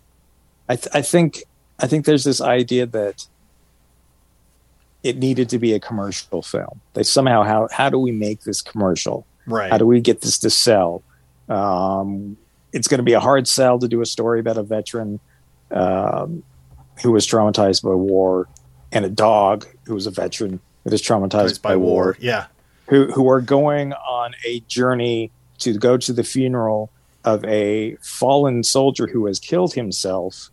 I 0.69 0.77
th- 0.77 0.95
I 0.95 1.03
think 1.03 1.43
I 1.79 1.87
think 1.87 2.07
there's 2.07 2.25
this 2.25 2.41
idea 2.41 2.87
that 2.87 3.27
it 5.03 5.17
needed 5.17 5.49
to 5.51 5.59
be 5.59 5.73
a 5.73 5.81
commercial 5.81 6.43
film. 6.43 6.81
They 6.95 7.03
somehow 7.03 7.43
how 7.43 7.69
how 7.73 7.91
do 7.91 7.99
we 7.99 8.13
make 8.13 8.43
this 8.43 8.63
commercial? 8.63 9.27
Right. 9.47 9.71
How 9.71 9.79
do 9.79 9.87
we 9.87 10.01
get 10.01 10.21
this 10.21 10.39
to 10.39 10.51
sell? 10.51 11.03
Um, 11.49 12.37
it's 12.73 12.87
going 12.87 12.99
to 12.99 13.05
be 13.05 13.15
a 13.15 13.21
hard 13.21 13.49
sell 13.49 13.79
to 13.81 13.89
do 13.89 14.01
a 14.01 14.07
story 14.07 14.39
about 14.39 14.57
a 14.57 14.63
veteran 14.63 15.19
um, 15.73 16.45
who 17.03 17.11
was 17.11 17.27
traumatized 17.27 17.83
by 17.83 17.95
war 17.95 18.49
and 18.93 19.05
a 19.05 19.09
dog 19.09 19.67
who 19.91 19.95
was 19.97 20.07
a 20.07 20.11
veteran 20.11 20.61
that 20.85 20.93
is 20.95 21.03
traumatized 21.03 21.61
by, 21.61 21.77
war, 21.77 22.17
Yeah. 22.21 22.47
who 22.87 23.11
who 23.13 23.29
are 23.29 23.41
going 23.43 23.93
on 23.93 24.35
a 24.47 24.61
journey 24.61 25.31
to 25.59 25.75
go 25.75 25.97
to 25.99 26.13
the 26.13 26.25
funeral 26.25 26.91
of 27.25 27.45
a 27.45 27.97
fallen 28.01 28.63
soldier 28.65 29.07
who 29.09 29.27
has 29.27 29.39
killed 29.39 29.75
himself 29.75 30.51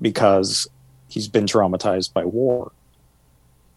because 0.00 0.66
he's 1.08 1.28
been 1.28 1.46
traumatized 1.46 2.12
by 2.12 2.24
war. 2.24 2.72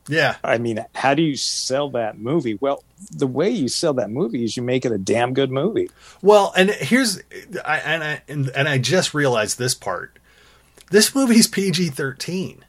Yeah. 0.07 0.35
I 0.43 0.57
mean, 0.57 0.85
how 0.95 1.13
do 1.13 1.21
you 1.21 1.35
sell 1.35 1.89
that 1.91 2.17
movie? 2.17 2.57
Well, 2.59 2.83
the 3.11 3.27
way 3.27 3.49
you 3.49 3.67
sell 3.67 3.93
that 3.95 4.09
movie 4.09 4.43
is 4.43 4.55
you 4.55 4.63
make 4.63 4.85
it 4.85 4.91
a 4.91 4.97
damn 4.97 5.33
good 5.33 5.51
movie. 5.51 5.89
Well, 6.21 6.53
and 6.55 6.69
here's, 6.69 7.19
I, 7.63 7.77
and 7.79 8.03
I 8.03 8.21
and, 8.27 8.49
and 8.49 8.67
I 8.67 8.77
just 8.77 9.13
realized 9.13 9.57
this 9.57 9.73
part. 9.75 10.17
This 10.91 11.13
movie's 11.15 11.47
PG 11.47 11.89
thirteen. 11.89 12.63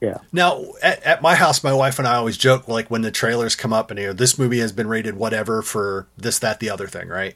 Yeah. 0.00 0.18
Now, 0.32 0.62
at, 0.82 1.02
at 1.04 1.22
my 1.22 1.34
house, 1.34 1.64
my 1.64 1.72
wife 1.72 1.98
and 1.98 2.06
I 2.06 2.16
always 2.16 2.36
joke 2.36 2.68
like 2.68 2.90
when 2.90 3.02
the 3.02 3.10
trailers 3.10 3.56
come 3.56 3.72
up 3.72 3.90
and 3.90 3.98
you 3.98 4.06
know 4.08 4.12
this 4.12 4.38
movie 4.38 4.58
has 4.58 4.72
been 4.72 4.88
rated 4.88 5.16
whatever 5.16 5.62
for 5.62 6.06
this, 6.18 6.38
that, 6.40 6.60
the 6.60 6.68
other 6.70 6.86
thing, 6.86 7.08
right? 7.08 7.34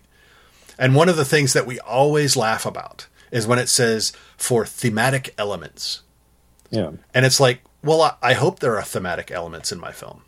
And 0.79 0.95
one 0.95 1.09
of 1.09 1.17
the 1.17 1.25
things 1.25 1.53
that 1.55 1.67
we 1.67 1.79
always 1.81 2.37
laugh 2.37 2.67
about 2.67 3.07
is 3.31 3.47
when 3.47 3.59
it 3.59 3.69
says 3.69 4.13
for 4.37 4.67
thematic 4.67 5.35
elements, 5.39 6.03
Yeah. 6.71 6.91
and 7.15 7.25
it's 7.25 7.41
like, 7.41 7.61
well, 7.83 8.03
I, 8.03 8.15
I 8.23 8.33
hope 8.35 8.59
there 8.61 8.77
are 8.77 8.83
thematic 8.83 9.31
elements 9.31 9.73
in 9.73 9.81
my 9.81 9.93
film. 9.93 10.23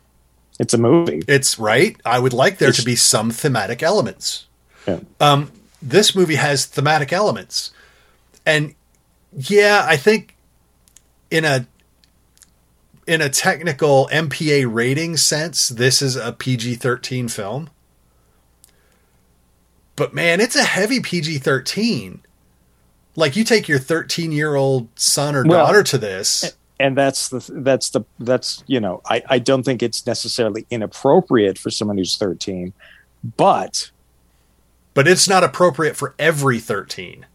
It's 0.59 0.73
a 0.73 0.77
movie. 0.77 1.23
It's 1.27 1.59
right. 1.59 1.97
I 2.05 2.19
would 2.19 2.33
like 2.33 2.57
there 2.59 2.71
to 2.71 2.83
be 2.83 2.95
some 2.95 3.31
thematic 3.31 3.81
elements. 3.83 4.45
Yeah. 4.87 4.99
Um, 5.19 5.51
this 5.81 6.15
movie 6.15 6.35
has 6.35 6.65
thematic 6.65 7.11
elements, 7.11 7.71
and 8.45 8.73
yeah, 9.35 9.83
I 9.87 9.97
think 9.97 10.35
in 11.31 11.43
a 11.45 11.65
in 13.07 13.21
a 13.21 13.29
technical 13.29 14.07
MPA 14.11 14.65
rating 14.71 15.17
sense, 15.17 15.69
this 15.69 16.01
is 16.01 16.15
a 16.15 16.31
PG 16.33 16.75
thirteen 16.75 17.27
film. 17.27 17.69
But 19.95 20.13
man, 20.13 20.39
it's 20.41 20.55
a 20.55 20.63
heavy 20.63 20.99
PG 20.99 21.39
thirteen. 21.39 22.21
Like 23.15 23.35
you 23.35 23.43
take 23.43 23.67
your 23.67 23.79
thirteen 23.79 24.31
year 24.31 24.55
old 24.55 24.87
son 24.95 25.35
or 25.35 25.43
Well, 25.45 25.65
daughter 25.65 25.83
to 25.83 25.97
this. 25.97 26.55
and 26.79 26.97
that's 26.97 27.29
the 27.29 27.47
that's 27.61 27.89
the 27.91 28.01
that's 28.19 28.63
you 28.67 28.79
know 28.79 29.01
I, 29.05 29.21
I 29.29 29.39
don't 29.39 29.63
think 29.63 29.83
it's 29.83 30.05
necessarily 30.07 30.65
inappropriate 30.71 31.59
for 31.59 31.69
someone 31.69 31.97
who's 31.97 32.17
13 32.17 32.73
but 33.37 33.91
but 34.95 35.07
it's 35.07 35.29
not 35.29 35.43
appropriate 35.43 35.95
for 35.95 36.15
every 36.17 36.59
13 36.59 37.27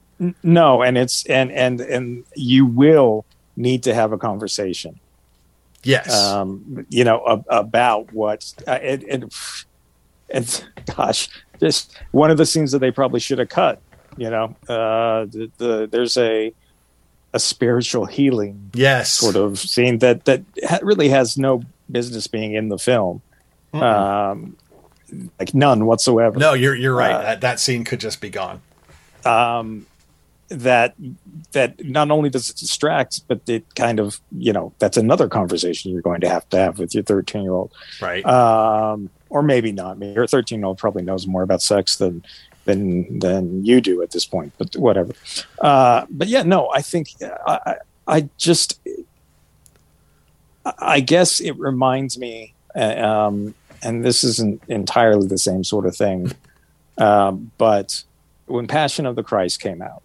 no 0.42 0.82
and 0.82 0.98
it's 0.98 1.24
and 1.26 1.52
and 1.52 1.80
and 1.80 2.24
you 2.34 2.66
will 2.66 3.24
need 3.56 3.84
to 3.84 3.94
have 3.94 4.10
a 4.12 4.18
conversation 4.18 4.98
Yes. 5.84 6.12
um, 6.12 6.86
you 6.90 7.04
know, 7.04 7.24
ab- 7.26 7.44
about 7.48 8.12
what 8.12 8.52
uh, 8.66 8.72
and, 8.72 9.04
and 9.04 9.32
and 10.30 10.64
gosh, 10.96 11.28
just 11.60 11.96
one 12.10 12.30
of 12.30 12.36
the 12.36 12.46
scenes 12.46 12.72
that 12.72 12.80
they 12.80 12.90
probably 12.90 13.20
should 13.20 13.38
have 13.38 13.48
cut. 13.48 13.80
You 14.16 14.30
know, 14.30 14.56
uh, 14.68 15.26
the, 15.26 15.50
the 15.58 15.88
there's 15.90 16.16
a 16.16 16.52
a 17.32 17.38
spiritual 17.38 18.06
healing 18.06 18.70
yes. 18.74 19.12
sort 19.12 19.36
of 19.36 19.58
scene 19.58 19.98
that 19.98 20.24
that 20.24 20.42
ha- 20.66 20.80
really 20.82 21.08
has 21.10 21.36
no 21.38 21.62
business 21.90 22.26
being 22.26 22.54
in 22.54 22.68
the 22.68 22.78
film, 22.78 23.22
um, 23.74 24.56
like 25.38 25.54
none 25.54 25.86
whatsoever. 25.86 26.38
No, 26.38 26.54
you're 26.54 26.74
you're 26.74 26.94
right. 26.94 27.12
Uh, 27.12 27.22
that 27.22 27.40
that 27.42 27.60
scene 27.60 27.84
could 27.84 28.00
just 28.00 28.20
be 28.20 28.30
gone. 28.30 28.60
um, 29.24 29.86
that 30.48 30.94
that 31.52 31.84
not 31.84 32.10
only 32.10 32.30
does 32.30 32.48
it 32.50 32.56
distract, 32.56 33.26
but 33.28 33.40
it 33.48 33.74
kind 33.74 34.00
of 34.00 34.20
you 34.32 34.52
know 34.52 34.72
that's 34.78 34.96
another 34.96 35.28
conversation 35.28 35.92
you're 35.92 36.02
going 36.02 36.20
to 36.22 36.28
have 36.28 36.48
to 36.50 36.56
have 36.56 36.78
with 36.78 36.94
your 36.94 37.04
13 37.04 37.42
year 37.42 37.52
old, 37.52 37.72
Right. 38.00 38.24
um, 38.24 39.10
or 39.28 39.42
maybe 39.42 39.72
not. 39.72 39.98
Mean, 39.98 40.14
your 40.14 40.26
13 40.26 40.58
year 40.60 40.66
old 40.66 40.78
probably 40.78 41.02
knows 41.02 41.26
more 41.26 41.42
about 41.42 41.60
sex 41.62 41.96
than 41.96 42.24
than 42.64 43.18
than 43.18 43.64
you 43.64 43.80
do 43.80 44.02
at 44.02 44.10
this 44.10 44.24
point, 44.26 44.52
but 44.58 44.74
whatever. 44.76 45.12
Uh, 45.60 46.06
but 46.10 46.28
yeah, 46.28 46.42
no, 46.42 46.70
I 46.70 46.82
think 46.82 47.08
I 47.22 47.58
I 47.66 47.74
I 48.06 48.28
just 48.38 48.80
I 50.78 51.00
guess 51.00 51.40
it 51.40 51.58
reminds 51.58 52.18
me, 52.18 52.54
uh, 52.74 52.80
um, 52.80 53.54
and 53.82 54.04
this 54.04 54.22
isn't 54.24 54.62
entirely 54.68 55.26
the 55.26 55.38
same 55.38 55.64
sort 55.64 55.86
of 55.86 55.96
thing, 55.96 56.32
um, 56.98 57.50
but 57.58 58.04
when 58.46 58.66
Passion 58.66 59.06
of 59.06 59.16
the 59.16 59.22
Christ 59.22 59.60
came 59.60 59.80
out, 59.82 60.02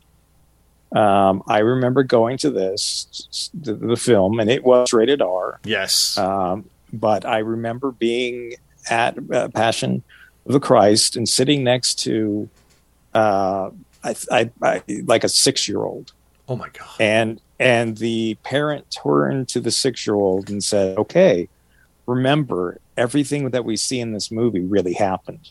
um, 0.93 1.41
I 1.47 1.59
remember 1.59 2.03
going 2.03 2.37
to 2.39 2.51
this 2.51 3.49
the, 3.53 3.73
the 3.73 3.97
film, 3.97 4.39
and 4.39 4.49
it 4.49 4.63
was 4.63 4.93
rated 4.93 5.21
R. 5.21 5.59
yes. 5.63 6.17
Um, 6.17 6.69
but 6.91 7.25
I 7.25 7.39
remember 7.39 7.91
being 7.91 8.53
at 8.89 9.17
uh, 9.31 9.47
Passion 9.49 10.03
of 10.45 10.53
the 10.53 10.59
Christ 10.59 11.15
and 11.15 11.27
sitting 11.27 11.63
next 11.63 11.95
to, 12.03 12.47
uh, 13.15 13.71
I, 14.03 14.15
I, 14.31 14.51
I 14.61 14.83
like 15.05 15.23
a 15.23 15.29
six 15.29 15.67
year 15.67 15.83
old, 15.83 16.11
oh 16.47 16.55
my 16.55 16.69
god. 16.69 16.95
and 16.99 17.41
and 17.59 17.97
the 17.97 18.35
parent 18.43 18.91
turned 18.91 19.47
to 19.49 19.59
the 19.59 19.71
six 19.71 20.05
year 20.05 20.15
old 20.15 20.49
and 20.49 20.63
said, 20.63 20.97
"Okay, 20.97 21.47
remember 22.05 22.79
everything 22.97 23.49
that 23.49 23.65
we 23.65 23.77
see 23.77 23.99
in 23.99 24.11
this 24.11 24.29
movie 24.29 24.59
really 24.65 24.93
happened," 24.93 25.49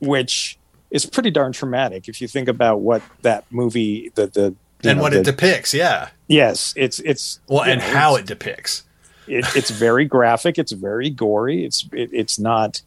which 0.00 0.56
is 0.90 1.06
pretty 1.06 1.30
darn 1.30 1.52
traumatic 1.52 2.08
if 2.08 2.20
you 2.20 2.28
think 2.28 2.48
about 2.48 2.80
what 2.80 3.02
that 3.22 3.44
movie 3.50 4.10
the 4.14 4.26
the 4.26 4.54
and 4.88 4.96
know, 4.96 5.02
what 5.02 5.12
the- 5.12 5.20
it 5.20 5.24
depicts, 5.24 5.72
yeah. 5.74 6.08
yes 6.28 6.72
it's 6.76 6.98
it's 7.00 7.40
Well, 7.48 7.62
and 7.62 7.80
know, 7.80 7.86
how 7.86 8.16
it 8.16 8.26
depicts. 8.26 8.84
it, 9.26 9.44
it's 9.54 9.70
very 9.70 10.04
graphic 10.06 10.58
it's 10.58 10.72
very 10.72 11.10
gory 11.10 11.64
it's 11.64 11.86
it, 11.92 12.10
it's 12.12 12.38
not 12.38 12.80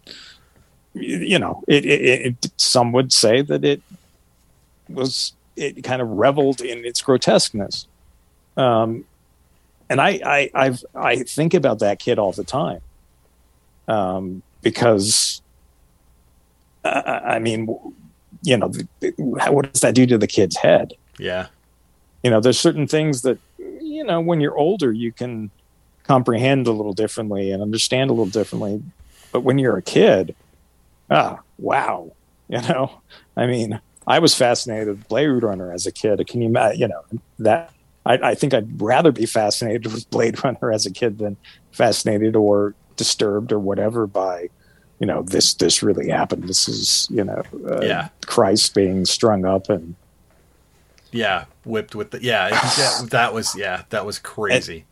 you 0.93 1.39
know 1.39 1.63
it, 1.67 1.85
it, 1.85 2.35
it 2.43 2.51
some 2.57 2.91
would 2.91 3.13
say 3.13 3.41
that 3.41 3.63
it 3.63 3.81
was 4.89 5.33
it 5.55 5.83
kind 5.83 6.01
of 6.01 6.07
reveled 6.09 6.61
in 6.61 6.83
its 6.85 7.01
grotesqueness 7.01 7.87
um 8.57 9.05
and 9.89 10.01
i 10.01 10.19
i 10.25 10.49
i've 10.55 10.83
i 10.95 11.15
think 11.17 11.53
about 11.53 11.79
that 11.79 11.99
kid 11.99 12.17
all 12.19 12.31
the 12.31 12.43
time 12.43 12.81
um 13.87 14.41
because 14.61 15.41
uh, 16.84 17.19
i 17.26 17.39
mean 17.39 17.67
you 18.43 18.58
know 18.58 18.72
what 19.17 19.72
does 19.72 19.82
that 19.82 19.96
do 19.96 20.06
to 20.06 20.17
the 20.17 20.28
kid's 20.28 20.58
head? 20.58 20.93
Yeah. 21.17 21.48
you 22.24 22.30
know 22.30 22.39
there's 22.39 22.60
certain 22.60 22.88
things 22.88 23.22
that 23.22 23.38
you 23.58 24.04
know 24.04 24.19
when 24.19 24.41
you're 24.41 24.58
older 24.58 24.91
you 24.91 25.12
can 25.12 25.52
comprehend 26.04 26.67
a 26.67 26.72
little 26.72 26.93
differently 26.93 27.52
and 27.52 27.62
understand 27.62 28.10
a 28.10 28.13
little 28.13 28.26
differently. 28.26 28.84
But 29.32 29.41
when 29.41 29.58
you're 29.58 29.78
a 29.78 29.82
kid 29.82 30.36
ah 31.10 31.39
wow 31.58 32.12
you 32.50 32.62
know? 32.62 33.02
I 33.38 33.48
mean 33.48 33.80
i 34.06 34.19
was 34.19 34.36
fascinated 34.36 34.88
with 34.88 35.08
blade 35.08 35.43
runner 35.43 35.72
as 35.72 35.86
a 35.86 35.91
kid. 35.91 36.26
Can 36.28 36.41
you 36.41 36.48
imagine 36.50 36.80
you 36.82 36.88
know 36.88 37.04
that 37.39 37.72
I, 38.06 38.32
I 38.32 38.36
think 38.36 38.54
i'd 38.54 38.82
rather 38.82 39.12
be 39.12 39.26
fascinated 39.26 39.91
with 39.93 40.10
blade 40.10 40.43
runner 40.43 40.72
as 40.72 40.86
a 40.86 40.91
kid 40.91 41.19
than 41.19 41.38
fascinated 41.72 42.36
or 42.36 42.76
disturbed 42.96 43.52
or 43.52 43.60
whatever 43.60 44.08
by 44.08 44.50
you 45.03 45.07
know 45.07 45.21
this 45.23 45.53
this 45.55 45.83
really 45.83 46.07
happened 46.09 46.43
this 46.47 46.69
is 46.69 47.07
you 47.11 47.25
know 47.25 47.43
uh, 47.69 47.81
Yeah. 47.81 48.07
christ 48.25 48.73
being 48.73 49.03
strung 49.05 49.43
up 49.43 49.69
and 49.69 49.95
Yeah. 51.11 51.43
Whipped 51.65 51.93
with 51.93 52.11
the 52.11 52.19
yeah. 52.23 52.49
That 53.17 53.33
was 53.33 53.53
yeah. 53.55 53.83
That 53.89 54.05
was 54.05 54.17
crazy. 54.19 54.85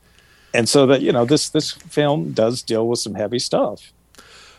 and 0.53 0.67
so 0.67 0.85
that 0.87 0.99
you 1.01 1.13
know 1.13 1.23
this 1.25 1.47
this 1.49 1.71
film 1.71 2.33
does 2.33 2.61
deal 2.61 2.85
with 2.89 2.99
some 2.99 3.15
heavy 3.15 3.39
stuff 3.39 3.93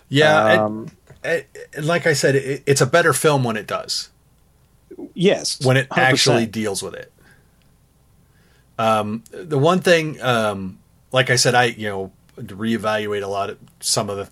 yeah. 0.08 0.48
and- 0.52 0.60
um 0.60 0.90
and- 1.22 1.44
and 1.76 1.84
like 1.86 2.06
I 2.06 2.14
said, 2.14 2.34
it, 2.34 2.62
it's 2.66 2.80
a 2.80 2.86
better 2.96 3.12
film 3.12 3.44
when 3.44 3.56
it 3.56 3.66
does. 3.66 4.08
yes 5.14 5.60
when 5.66 5.76
it 5.76 5.88
100%. 5.90 5.98
actually 5.98 6.46
deals 6.46 6.82
with 6.82 6.94
it. 6.94 7.12
Um, 8.78 9.22
the 9.30 9.58
one 9.58 9.80
thing, 9.80 10.20
um, 10.22 10.78
like 11.12 11.28
I 11.30 11.36
said, 11.36 11.54
I 11.54 11.64
you 11.66 11.88
know 11.88 12.12
reevaluate 12.38 13.22
a 13.22 13.26
lot 13.28 13.50
of 13.50 13.58
some 13.80 14.08
of 14.10 14.16
the 14.16 14.28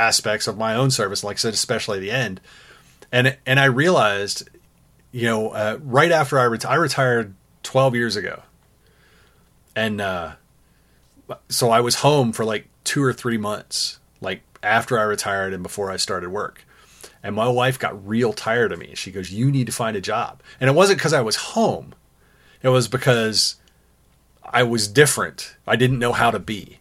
aspects 0.00 0.46
of 0.46 0.56
my 0.56 0.74
own 0.74 0.90
service. 0.90 1.22
Like 1.22 1.36
I 1.36 1.38
said, 1.38 1.54
especially 1.54 2.00
the 2.00 2.10
end, 2.10 2.40
and 3.12 3.36
and 3.44 3.60
I 3.60 3.66
realized, 3.66 4.48
you 5.12 5.26
know, 5.26 5.50
uh, 5.50 5.78
right 5.82 6.10
after 6.10 6.38
I 6.38 6.44
retired, 6.44 6.72
I 6.72 6.76
retired 6.76 7.34
twelve 7.62 7.94
years 7.94 8.16
ago, 8.16 8.42
and 9.76 10.00
uh, 10.00 10.32
so 11.48 11.70
I 11.70 11.80
was 11.80 11.96
home 11.96 12.32
for 12.32 12.44
like 12.44 12.66
two 12.84 13.02
or 13.02 13.12
three 13.12 13.38
months, 13.38 13.98
like 14.20 14.42
after 14.62 14.98
I 14.98 15.02
retired 15.02 15.52
and 15.52 15.62
before 15.62 15.90
I 15.90 15.96
started 15.96 16.30
work. 16.30 16.64
And 17.22 17.34
my 17.34 17.48
wife 17.48 17.78
got 17.78 18.06
real 18.06 18.32
tired 18.32 18.72
of 18.72 18.78
me. 18.78 18.94
She 18.94 19.10
goes, 19.10 19.30
You 19.30 19.50
need 19.50 19.66
to 19.66 19.72
find 19.72 19.96
a 19.96 20.00
job. 20.00 20.42
And 20.58 20.70
it 20.70 20.72
wasn't 20.74 20.98
because 20.98 21.12
I 21.12 21.20
was 21.20 21.36
home, 21.36 21.94
it 22.62 22.68
was 22.70 22.88
because 22.88 23.56
I 24.44 24.62
was 24.62 24.88
different. 24.88 25.56
I 25.66 25.76
didn't 25.76 25.98
know 25.98 26.12
how 26.12 26.30
to 26.30 26.38
be. 26.38 26.78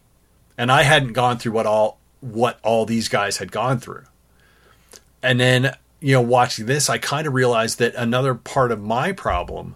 And 0.57 0.71
I 0.71 0.83
hadn't 0.83 1.13
gone 1.13 1.37
through 1.37 1.53
what 1.53 1.65
all 1.65 1.98
what 2.21 2.59
all 2.63 2.85
these 2.85 3.07
guys 3.07 3.37
had 3.37 3.51
gone 3.51 3.79
through. 3.79 4.03
And 5.21 5.39
then, 5.39 5.75
you 5.99 6.13
know, 6.13 6.21
watching 6.21 6.65
this, 6.65 6.89
I 6.89 6.97
kind 6.97 7.27
of 7.27 7.33
realized 7.33 7.79
that 7.79 7.95
another 7.95 8.33
part 8.35 8.71
of 8.71 8.81
my 8.81 9.11
problem 9.11 9.75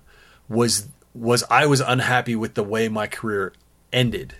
was 0.50 0.88
was 1.16 1.44
I 1.50 1.66
was 1.68 1.80
unhappy 1.80 2.36
with 2.36 2.56
the 2.56 2.64
way 2.64 2.88
my 2.90 3.06
career 3.08 3.54
ended. 3.92 4.36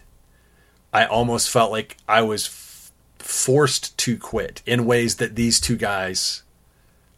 I 0.92 1.06
almost 1.06 1.50
felt 1.50 1.72
like 1.72 1.98
I 2.08 2.22
was 2.24 2.48
f- 2.48 2.92
forced 3.20 3.96
to 4.00 4.18
quit 4.18 4.62
in 4.66 4.86
ways 4.86 5.18
that 5.18 5.36
these 5.36 5.60
two 5.60 5.76
guys 5.76 6.42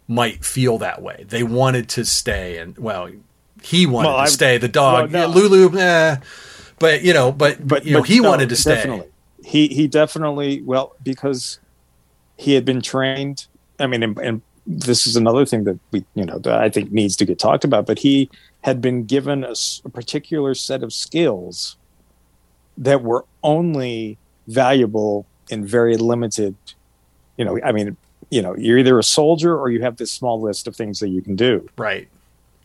might 0.08 0.44
feel 0.44 0.78
that 0.80 1.02
way. 1.02 1.26
They 1.28 1.42
wanted 1.44 1.88
to 1.90 2.06
stay, 2.06 2.58
and 2.58 2.78
well, 2.78 3.10
he 3.64 3.86
wanted 3.86 4.08
Well, 4.10 4.18
to 4.18 4.22
I've- 4.24 4.32
stay. 4.32 4.58
The 4.58 4.68
dog, 4.68 5.12
well, 5.14 5.28
no. 5.30 5.30
yeah, 5.30 5.34
Lulu, 5.42 5.78
eh. 5.80 6.18
but 6.80 7.02
you 7.02 7.14
know, 7.14 7.32
but 7.32 7.66
but 7.66 7.86
you 7.86 7.94
know, 7.94 8.02
but 8.02 8.10
he 8.10 8.20
no, 8.20 8.30
wanted 8.30 8.50
to 8.50 8.56
stay. 8.56 8.76
Definitely. 8.76 9.08
He 9.46 9.68
he 9.68 9.88
definitely 9.88 10.62
well 10.64 10.96
because 11.04 11.60
he 12.38 12.54
had 12.54 12.66
been 12.66 12.82
trained. 12.82 13.46
I 13.80 13.86
mean, 13.86 14.02
and, 14.02 14.18
and 14.18 14.42
this 14.66 15.06
is 15.06 15.16
another 15.16 15.46
thing 15.46 15.66
that 15.66 15.78
we 15.92 16.04
you 16.16 16.26
know 16.26 16.40
that 16.40 16.60
I 16.60 16.70
think 16.70 16.92
needs 16.92 17.16
to 17.18 17.26
get 17.26 17.38
talked 17.38 17.64
about. 17.64 17.86
But 17.86 18.00
he 18.00 18.30
had 18.62 18.82
been 18.82 19.06
given 19.06 19.44
a 19.44 19.90
particular 19.90 20.56
set 20.56 20.82
of 20.82 20.92
skills 20.92 21.78
that 22.78 23.04
were 23.04 23.24
only 23.44 24.18
valuable 24.48 25.28
in 25.50 25.64
very 25.66 25.96
limited. 25.96 26.56
You 27.38 27.46
know, 27.46 27.60
I 27.64 27.72
mean, 27.72 27.96
you 28.32 28.42
know, 28.42 28.56
you're 28.58 28.80
either 28.80 28.98
a 28.98 29.04
soldier 29.04 29.56
or 29.56 29.70
you 29.70 29.84
have 29.84 29.98
this 29.98 30.12
small 30.12 30.42
list 30.42 30.68
of 30.68 30.76
things 30.76 31.00
that 31.02 31.10
you 31.10 31.22
can 31.22 31.36
do. 31.36 31.70
Right. 31.78 32.08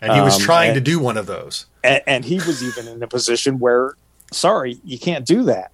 And 0.00 0.12
he 0.14 0.20
was 0.22 0.36
Um, 0.36 0.40
trying 0.40 0.72
to 0.74 0.80
do 0.80 0.98
one 0.98 1.18
of 1.18 1.26
those. 1.26 1.66
and, 1.84 2.02
and 2.06 2.24
he 2.24 2.36
was 2.36 2.62
even 2.62 2.88
in 2.88 3.02
a 3.02 3.06
position 3.06 3.58
where 3.58 3.94
sorry 4.32 4.80
you 4.84 4.98
can't 4.98 5.26
do 5.26 5.42
that 5.42 5.72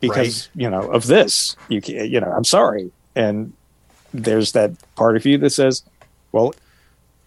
because 0.00 0.48
you 0.54 0.68
know 0.68 0.90
of 0.90 1.06
this. 1.06 1.56
You 1.68 1.80
can 1.80 2.10
you 2.10 2.20
know 2.20 2.32
i'm 2.32 2.44
sorry. 2.44 2.90
And 3.14 3.52
there's 4.14 4.52
that 4.52 4.72
part 4.94 5.16
of 5.16 5.26
you 5.26 5.38
that 5.38 5.50
says 5.50 5.82
well 6.32 6.54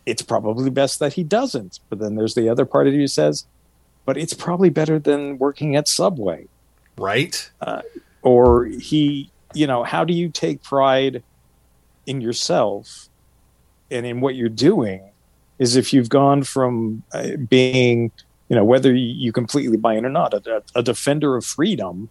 it's 0.06 0.22
probably 0.22 0.70
best 0.70 1.00
that 1.00 1.14
he 1.14 1.24
doesn't. 1.24 1.80
But 1.90 2.00
then 2.00 2.16
there's 2.16 2.36
the 2.36 2.50
other 2.50 2.66
part 2.66 2.88
of 2.88 2.94
you 2.94 3.08
says 3.08 3.46
but 4.06 4.18
it's 4.18 4.34
probably 4.34 4.70
better 4.70 5.00
than 5.00 5.38
working 5.38 5.76
at 5.76 5.88
subway. 5.88 6.48
Right. 6.98 7.50
or 8.22 8.66
he 8.66 9.30
you 9.54 9.68
know 9.68 9.84
how 9.84 10.04
do 10.04 10.14
you 10.14 10.30
take 10.30 10.64
pride 10.64 11.24
in 12.06 12.22
yourself 12.22 13.10
and 13.90 14.06
in 14.06 14.22
what 14.22 14.36
you're 14.36 14.50
doing 14.50 15.02
is 15.60 15.76
if 15.76 15.94
you've 15.94 16.10
gone 16.10 16.44
from 16.44 17.04
uh, 17.14 17.36
being 17.50 18.12
you 18.50 18.56
know 18.56 18.64
whether 18.64 18.94
you 18.94 19.32
completely 19.32 19.78
buy 19.78 19.96
in 19.96 20.06
or 20.06 20.10
not 20.10 20.34
a, 20.34 20.64
a 20.76 20.84
defender 20.84 21.36
of 21.36 21.46
freedom 21.46 22.10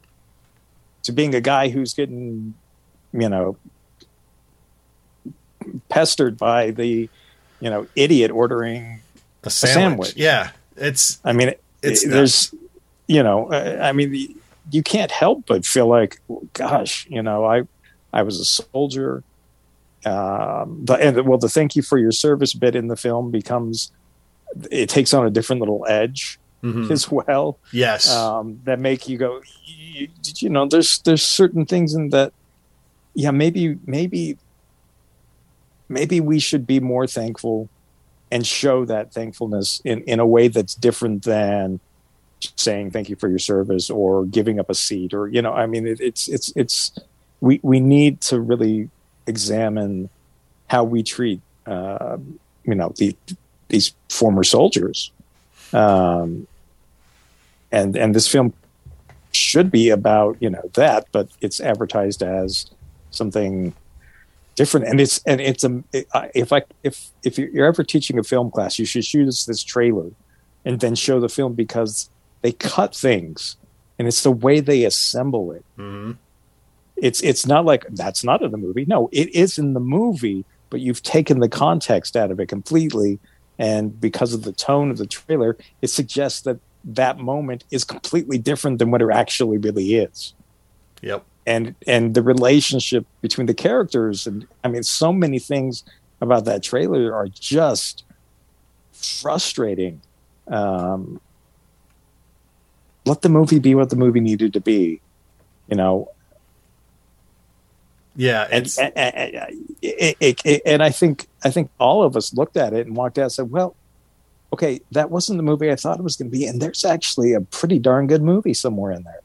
to 1.05 1.13
being 1.13 1.35
a 1.35 1.41
guy 1.41 1.69
who's 1.69 1.95
getting 1.95 2.55
you 3.13 3.29
know 3.29 3.57
pestered 5.89 6.37
by 6.37 6.71
the 6.71 7.09
you 7.61 7.71
know 7.71 7.87
idiot 7.97 8.31
ordering 8.31 9.01
A 9.45 9.51
sandwich. 9.51 10.17
Yeah. 10.17 10.51
It's 10.77 11.21
i 11.25 11.33
mean 11.33 11.53
It's 11.83 12.05
it, 12.05 12.09
there's 12.11 12.55
you 13.11 13.25
know, 13.25 13.53
I 13.53 13.91
mean, 13.93 14.13
the- 14.13 14.37
you 14.71 14.85
can't 14.85 15.11
help 15.11 15.45
but 15.47 15.67
feel 15.67 15.89
like, 15.89 16.21
gosh, 16.53 17.09
you 17.11 17.21
know, 17.23 17.45
I, 17.45 17.63
I 18.13 18.23
was 18.23 18.39
a 18.39 18.45
soldier. 18.45 19.25
Um, 20.07 20.85
the, 20.85 20.95
and 20.95 21.27
well, 21.27 21.39
the 21.39 21.49
thank 21.49 21.75
you 21.75 21.83
for 21.83 21.99
your 21.99 22.13
service 22.13 22.55
bit 22.55 22.77
in 22.77 22.87
the 22.87 22.95
film 22.97 23.33
becomes, 23.33 23.91
it 24.71 24.89
takes 24.89 25.13
on 25.13 25.27
a 25.27 25.31
different 25.31 25.59
little 25.59 25.85
edge 25.89 26.39
Mhm. 26.63 26.91
as 26.91 27.11
well 27.11 27.59
Yes. 27.73 28.11
um, 28.15 28.61
that 28.65 28.79
make 28.79 29.09
you 29.09 29.17
go, 29.19 29.41
you, 29.65 30.09
you 30.37 30.49
know, 30.51 30.67
there's 30.67 30.99
there's 31.05 31.23
certain 31.23 31.65
things 31.65 31.95
in 31.95 32.11
that, 32.11 32.33
yeah, 33.15 33.31
maybe 33.31 33.77
maybe 33.87 34.37
maybe 35.89 36.21
we 36.21 36.39
should 36.39 36.67
be 36.67 36.81
more 36.81 37.07
thankful 37.07 37.69
and 38.31 38.47
show 38.47 38.85
that 38.85 39.13
thankfulness 39.13 39.81
in 39.85 40.03
in 40.03 40.21
a 40.21 40.27
way 40.27 40.49
that's 40.49 40.75
different 40.75 41.25
than 41.25 41.81
saying 42.57 42.91
thank 42.91 43.09
you 43.09 43.17
for 43.17 43.29
your 43.29 43.39
service 43.39 43.91
or 43.91 44.25
giving 44.27 44.59
up 44.61 44.71
a 44.71 44.75
seat 44.75 45.13
or 45.13 45.29
you 45.29 45.43
know, 45.43 45.53
I 45.53 45.67
mean, 45.67 45.87
it, 45.87 46.01
it's 46.01 46.29
it's 46.29 46.53
it's 46.57 46.93
we 47.41 47.59
we 47.63 47.81
need 47.81 48.21
to 48.23 48.41
really 48.41 48.89
examine 49.27 50.09
how 50.69 50.85
we 50.85 51.03
treat 51.03 51.41
uh, 51.67 52.17
you 52.65 52.75
know 52.75 52.93
the 52.97 53.17
these 53.69 53.93
former 54.09 54.43
soldiers 54.45 55.11
um, 55.73 56.47
and 57.73 57.97
and 57.97 58.15
this 58.15 58.29
film 58.29 58.53
should 59.33 59.71
be 59.71 59.91
about 59.91 60.37
you 60.41 60.51
know 60.51 60.71
that, 60.75 61.07
but 61.13 61.29
it's 61.41 61.61
advertised 61.61 62.23
as 62.23 62.71
something 63.11 63.75
different. 64.57 64.87
And 64.87 65.01
it's 65.01 65.23
and 65.25 65.41
it's 65.41 65.65
a 65.65 65.83
if 66.35 66.53
I 66.53 66.63
if 66.83 67.11
if 67.25 67.39
you're 67.39 67.67
ever 67.67 67.85
teaching 67.85 68.19
a 68.19 68.23
film 68.23 68.51
class, 68.51 68.79
you 68.79 68.85
should 68.85 69.05
shoot 69.05 69.29
us 69.29 69.45
this 69.45 69.63
trailer 69.63 70.11
and 70.65 70.81
then 70.81 70.95
show 70.95 71.21
the 71.21 71.29
film 71.29 71.55
because 71.55 72.11
they 72.43 72.53
cut 72.53 72.95
things, 72.95 73.57
and 73.99 74.09
it's 74.09 74.23
the 74.23 74.31
way 74.31 74.61
they 74.61 74.85
assemble 74.85 75.53
it. 75.53 75.65
Mhm. 75.79 76.17
It's 76.97 77.23
it's 77.23 77.47
not 77.47 77.65
like 77.65 77.87
that's 77.91 78.25
not 78.25 78.43
in 78.43 78.51
the 78.51 78.59
movie. 78.59 78.85
No, 78.87 79.09
it 79.13 79.35
is 79.35 79.59
in 79.59 79.73
the 79.75 79.81
movie, 79.81 80.45
but 80.69 80.81
you've 80.81 81.03
taken 81.03 81.41
the 81.41 81.49
context 81.49 82.17
out 82.17 82.31
of 82.31 82.41
it 82.41 82.47
completely. 82.49 83.19
And 83.59 83.99
because 84.01 84.33
of 84.33 84.43
the 84.43 84.53
tone 84.53 84.91
of 84.91 84.97
the 84.97 85.07
trailer, 85.07 85.57
it 85.83 85.89
suggests 85.89 86.41
that 86.43 86.59
that 86.85 87.19
moment 87.19 87.65
is 87.71 87.85
completely 87.85 88.39
different 88.39 88.79
than 88.79 88.91
what 88.91 89.03
it 89.03 89.09
actually 89.13 89.59
really 89.59 89.97
is. 89.97 90.35
Yep. 91.03 91.25
And 91.47 91.75
and 91.87 92.15
the 92.15 92.23
relationship 92.23 93.07
between 93.23 93.47
the 93.47 93.55
characters 93.55 94.27
and 94.27 94.47
I 94.63 94.69
mean 94.69 94.83
so 94.83 95.13
many 95.13 95.39
things 95.39 95.85
about 96.21 96.45
that 96.45 96.63
trailer 96.63 97.15
are 97.15 97.29
just 97.29 98.05
frustrating. 98.93 100.01
Um, 100.49 101.21
let 103.07 103.23
the 103.23 103.29
movie 103.29 103.59
be 103.59 103.75
what 103.75 103.91
the 103.91 103.97
movie 103.97 104.21
needed 104.21 104.53
to 104.53 104.61
be, 104.61 105.01
you 105.69 105.77
know. 105.77 106.11
Yeah. 108.17 108.47
And 108.51 108.73
and, 108.79 108.93
and, 108.97 110.61
and 110.67 110.83
I 110.83 110.91
think 110.91 111.27
I 111.43 111.51
think 111.51 111.71
all 111.79 112.03
of 112.03 112.17
us 112.17 112.35
looked 112.35 112.57
at 112.57 112.75
it 112.75 112.87
and 112.87 112.95
walked 112.95 113.19
out 113.19 113.25
and 113.25 113.33
said, 113.33 113.51
"Well, 113.51 113.75
okay, 114.53 114.81
that 114.93 115.11
wasn't 115.11 115.37
the 115.37 115.43
movie 115.43 115.71
I 115.71 115.77
thought 115.77 115.99
it 115.99 116.03
was 116.03 116.17
going 116.17 116.31
to 116.31 116.37
be." 116.37 116.47
And 116.47 116.61
there's 116.61 116.85
actually 116.85 117.33
a 117.33 117.41
pretty 117.41 117.79
darn 117.79 118.07
good 118.07 118.23
movie 118.23 118.55
somewhere 118.55 118.93
in 118.93 119.03
there. 119.05 119.21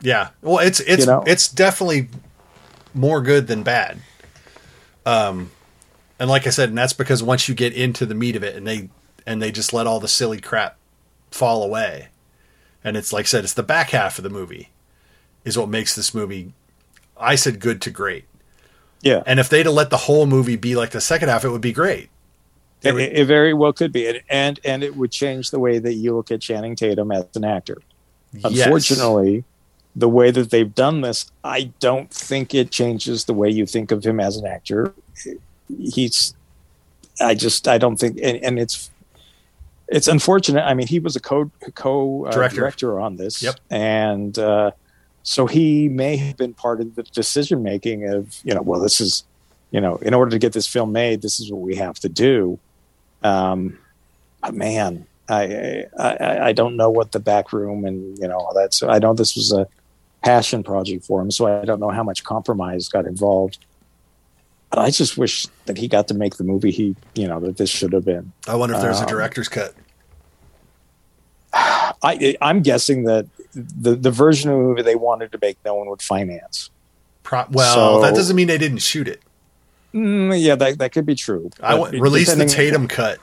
yeah. 0.00 0.28
Well, 0.42 0.58
it's 0.58 0.80
it's 0.80 1.04
You 1.04 1.12
know? 1.12 1.24
it's 1.26 1.48
definitely 1.48 2.08
more 2.94 3.20
good 3.20 3.46
than 3.46 3.62
bad. 3.62 3.98
Um, 5.04 5.50
and 6.18 6.28
like 6.30 6.46
I 6.46 6.50
said, 6.50 6.70
and 6.70 6.78
that's 6.78 6.92
because 6.92 7.22
once 7.22 7.48
you 7.48 7.54
get 7.54 7.72
into 7.72 8.06
the 8.06 8.14
meat 8.14 8.36
of 8.36 8.42
it, 8.42 8.56
and 8.56 8.66
they 8.66 8.88
and 9.26 9.40
they 9.42 9.50
just 9.52 9.72
let 9.72 9.86
all 9.86 10.00
the 10.00 10.08
silly 10.08 10.40
crap 10.40 10.76
fall 11.30 11.62
away, 11.62 12.08
and 12.82 12.96
it's 12.96 13.12
like 13.12 13.24
I 13.24 13.28
said, 13.28 13.44
it's 13.44 13.54
the 13.54 13.62
back 13.62 13.90
half 13.90 14.18
of 14.18 14.22
the 14.24 14.30
movie 14.30 14.70
is 15.44 15.56
what 15.56 15.68
makes 15.68 15.94
this 15.94 16.14
movie. 16.14 16.52
I 17.18 17.34
said 17.34 17.60
good 17.60 17.80
to 17.82 17.90
great. 17.90 18.24
Yeah, 19.02 19.22
And 19.26 19.38
if 19.38 19.48
they'd 19.48 19.66
have 19.66 19.74
let 19.74 19.90
the 19.90 19.96
whole 19.98 20.26
movie 20.26 20.56
be 20.56 20.74
like 20.74 20.90
the 20.90 21.00
second 21.00 21.28
half, 21.28 21.44
it 21.44 21.50
would 21.50 21.60
be 21.60 21.72
great. 21.72 22.08
It, 22.82 22.94
it 22.94 23.24
very 23.26 23.54
well 23.54 23.72
could 23.72 23.92
be, 23.92 24.06
and, 24.06 24.20
and 24.28 24.60
and 24.64 24.82
it 24.82 24.96
would 24.96 25.10
change 25.10 25.50
the 25.50 25.58
way 25.58 25.78
that 25.78 25.94
you 25.94 26.14
look 26.14 26.30
at 26.30 26.40
Channing 26.40 26.76
Tatum 26.76 27.10
as 27.10 27.24
an 27.34 27.44
actor. 27.44 27.78
Yes. 28.32 28.66
Unfortunately, 28.66 29.44
the 29.94 30.08
way 30.08 30.30
that 30.30 30.50
they've 30.50 30.74
done 30.74 31.00
this, 31.00 31.30
I 31.42 31.72
don't 31.80 32.10
think 32.10 32.54
it 32.54 32.70
changes 32.70 33.24
the 33.24 33.32
way 33.34 33.48
you 33.50 33.64
think 33.66 33.90
of 33.90 34.04
him 34.04 34.20
as 34.20 34.36
an 34.36 34.46
actor. 34.46 34.92
He's, 35.68 36.34
I 37.20 37.34
just, 37.34 37.66
I 37.66 37.78
don't 37.78 37.96
think, 37.96 38.18
and, 38.22 38.36
and 38.44 38.58
it's, 38.58 38.90
it's 39.88 40.06
unfortunate. 40.06 40.62
I 40.62 40.74
mean, 40.74 40.86
he 40.86 40.98
was 40.98 41.16
a 41.16 41.20
co 41.20 41.50
co 41.74 42.26
uh, 42.26 42.30
Director. 42.32 42.56
director. 42.56 43.00
on 43.00 43.16
this, 43.16 43.42
Yep. 43.42 43.56
and 43.70 44.38
uh, 44.38 44.72
so 45.22 45.46
he 45.46 45.88
may 45.88 46.16
have 46.16 46.36
been 46.36 46.52
part 46.52 46.80
of 46.80 46.94
the 46.94 47.02
decision 47.04 47.62
making 47.62 48.06
of, 48.06 48.38
you 48.44 48.54
know, 48.54 48.62
well, 48.62 48.80
this 48.80 49.00
is, 49.00 49.24
you 49.70 49.80
know, 49.80 49.96
in 49.96 50.12
order 50.12 50.30
to 50.30 50.38
get 50.38 50.52
this 50.52 50.66
film 50.66 50.92
made, 50.92 51.22
this 51.22 51.40
is 51.40 51.50
what 51.50 51.62
we 51.62 51.76
have 51.76 51.98
to 52.00 52.08
do. 52.08 52.58
Um, 53.22 53.78
man, 54.52 55.06
I, 55.28 55.84
I 55.98 56.38
I 56.48 56.52
don't 56.52 56.76
know 56.76 56.90
what 56.90 57.12
the 57.12 57.18
back 57.20 57.52
room 57.52 57.84
and 57.84 58.16
you 58.18 58.28
know 58.28 58.36
all 58.36 58.54
that. 58.54 58.74
So 58.74 58.88
I 58.88 58.98
know 58.98 59.14
this 59.14 59.34
was 59.36 59.52
a 59.52 59.66
passion 60.24 60.62
project 60.62 61.04
for 61.04 61.20
him, 61.20 61.30
so 61.30 61.46
I 61.46 61.64
don't 61.64 61.80
know 61.80 61.90
how 61.90 62.02
much 62.02 62.22
compromise 62.24 62.88
got 62.88 63.06
involved. 63.06 63.58
But 64.70 64.80
I 64.80 64.90
just 64.90 65.16
wish 65.16 65.46
that 65.66 65.78
he 65.78 65.88
got 65.88 66.08
to 66.08 66.14
make 66.14 66.36
the 66.36 66.44
movie 66.44 66.70
he 66.70 66.96
you 67.14 67.26
know 67.28 67.40
that 67.40 67.56
this 67.56 67.70
should 67.70 67.92
have 67.92 68.04
been. 68.04 68.32
I 68.46 68.54
wonder 68.56 68.74
if 68.74 68.80
there's 68.82 68.98
a 69.00 69.02
Um, 69.02 69.08
director's 69.08 69.48
cut. 69.48 69.74
I 71.52 72.36
I'm 72.40 72.60
guessing 72.62 73.04
that 73.04 73.26
the 73.54 73.96
the 73.96 74.10
version 74.10 74.50
of 74.50 74.58
the 74.58 74.62
movie 74.62 74.82
they 74.82 74.94
wanted 74.96 75.32
to 75.32 75.38
make, 75.40 75.56
no 75.64 75.74
one 75.74 75.88
would 75.88 76.02
finance. 76.02 76.70
Pro- 77.22 77.46
well, 77.50 77.74
so- 77.74 78.02
that 78.02 78.14
doesn't 78.14 78.36
mean 78.36 78.46
they 78.48 78.58
didn't 78.58 78.78
shoot 78.78 79.08
it. 79.08 79.22
Mm, 79.96 80.38
yeah, 80.40 80.54
that 80.56 80.78
that 80.78 80.92
could 80.92 81.06
be 81.06 81.14
true. 81.14 81.50
I 81.62 81.74
want 81.74 81.94
release 81.94 82.34
the 82.34 82.44
Tatum 82.44 82.86
cut. 82.98 83.18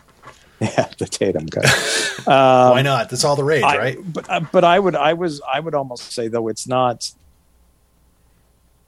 Yeah, 0.60 0.90
the 0.98 1.06
Tatum 1.06 1.48
cut. 1.48 1.66
Um, 2.26 2.72
Why 2.72 2.82
not? 2.84 3.10
That's 3.10 3.26
all 3.26 3.36
the 3.36 3.44
rage, 3.44 3.64
I- 3.66 3.78
right? 3.78 3.98
But 4.14 4.30
uh, 4.30 4.40
but 4.52 4.64
I 4.64 4.80
would 4.80 4.96
I 4.96 5.12
was 5.14 5.42
I 5.54 5.60
would 5.60 5.76
almost 5.76 6.14
say 6.14 6.30
though 6.30 6.48
it's 6.48 6.68
not 6.68 7.12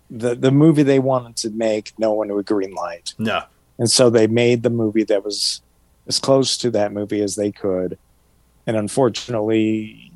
the 0.10 0.36
the 0.36 0.52
movie 0.52 0.84
they 0.84 1.00
wanted 1.00 1.36
to 1.38 1.50
make. 1.50 1.92
No 1.98 2.14
one 2.14 2.34
would 2.34 2.46
green 2.46 2.74
light, 2.74 3.14
No. 3.18 3.44
and 3.78 3.90
so 3.92 4.10
they 4.10 4.26
made 4.28 4.64
the 4.64 4.70
movie 4.70 5.04
that 5.04 5.26
was 5.26 5.62
as 6.08 6.18
close 6.20 6.56
to 6.60 6.72
that 6.72 6.94
movie 6.94 7.22
as 7.22 7.36
they 7.36 7.52
could, 7.52 7.98
and 8.66 8.78
unfortunately, 8.78 10.12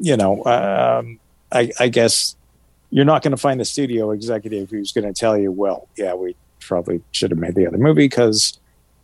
you 0.00 0.16
know, 0.16 0.44
um, 0.46 1.20
I, 1.52 1.70
I 1.78 1.88
guess 1.88 2.34
you're 2.94 3.04
not 3.04 3.22
going 3.22 3.32
to 3.32 3.36
find 3.36 3.60
a 3.60 3.64
studio 3.64 4.12
executive 4.12 4.70
who's 4.70 4.92
going 4.92 5.04
to 5.04 5.12
tell 5.12 5.36
you, 5.36 5.50
well, 5.50 5.88
yeah, 5.96 6.14
we 6.14 6.36
probably 6.60 7.02
should 7.10 7.32
have 7.32 7.40
made 7.40 7.56
the 7.56 7.66
other 7.66 7.76
movie 7.76 8.04
because 8.04 8.60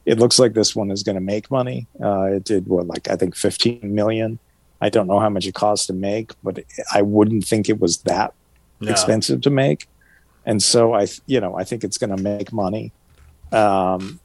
it 0.06 0.16
looks 0.16 0.38
like 0.38 0.52
this 0.54 0.76
one 0.76 0.92
is 0.92 1.02
going 1.02 1.16
to 1.16 1.20
make 1.20 1.50
money. 1.50 1.88
Uh, 2.00 2.22
it 2.36 2.44
did 2.44 2.68
what, 2.68 2.86
like 2.86 3.10
I 3.10 3.16
think 3.16 3.34
15 3.34 3.80
million. 3.92 4.38
I 4.80 4.90
don't 4.90 5.08
know 5.08 5.18
how 5.18 5.28
much 5.28 5.44
it 5.44 5.54
cost 5.56 5.88
to 5.88 5.92
make, 5.92 6.30
but 6.40 6.60
I 6.94 7.02
wouldn't 7.02 7.44
think 7.44 7.68
it 7.68 7.80
was 7.80 7.98
that 8.02 8.32
No. 8.78 8.92
expensive 8.92 9.40
to 9.40 9.50
make. 9.50 9.88
And 10.46 10.62
so 10.62 10.94
I, 10.94 11.08
you 11.26 11.40
know, 11.40 11.56
I 11.58 11.64
think 11.64 11.82
it's 11.82 11.98
going 11.98 12.16
to 12.16 12.22
make 12.22 12.52
money. 12.52 12.92
Um, 13.50 14.20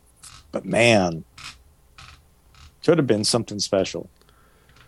but 0.52 0.64
man, 0.64 1.24
could 2.86 3.00
have 3.00 3.08
been 3.08 3.24
something 3.24 3.58
special. 3.58 4.12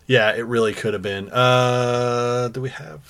Yeah, 0.06 0.30
it 0.36 0.46
really 0.46 0.72
could 0.72 0.92
have 0.94 1.02
been. 1.02 1.28
Uh, 1.30 2.48
do 2.52 2.60
we 2.60 2.68
have? 2.70 3.00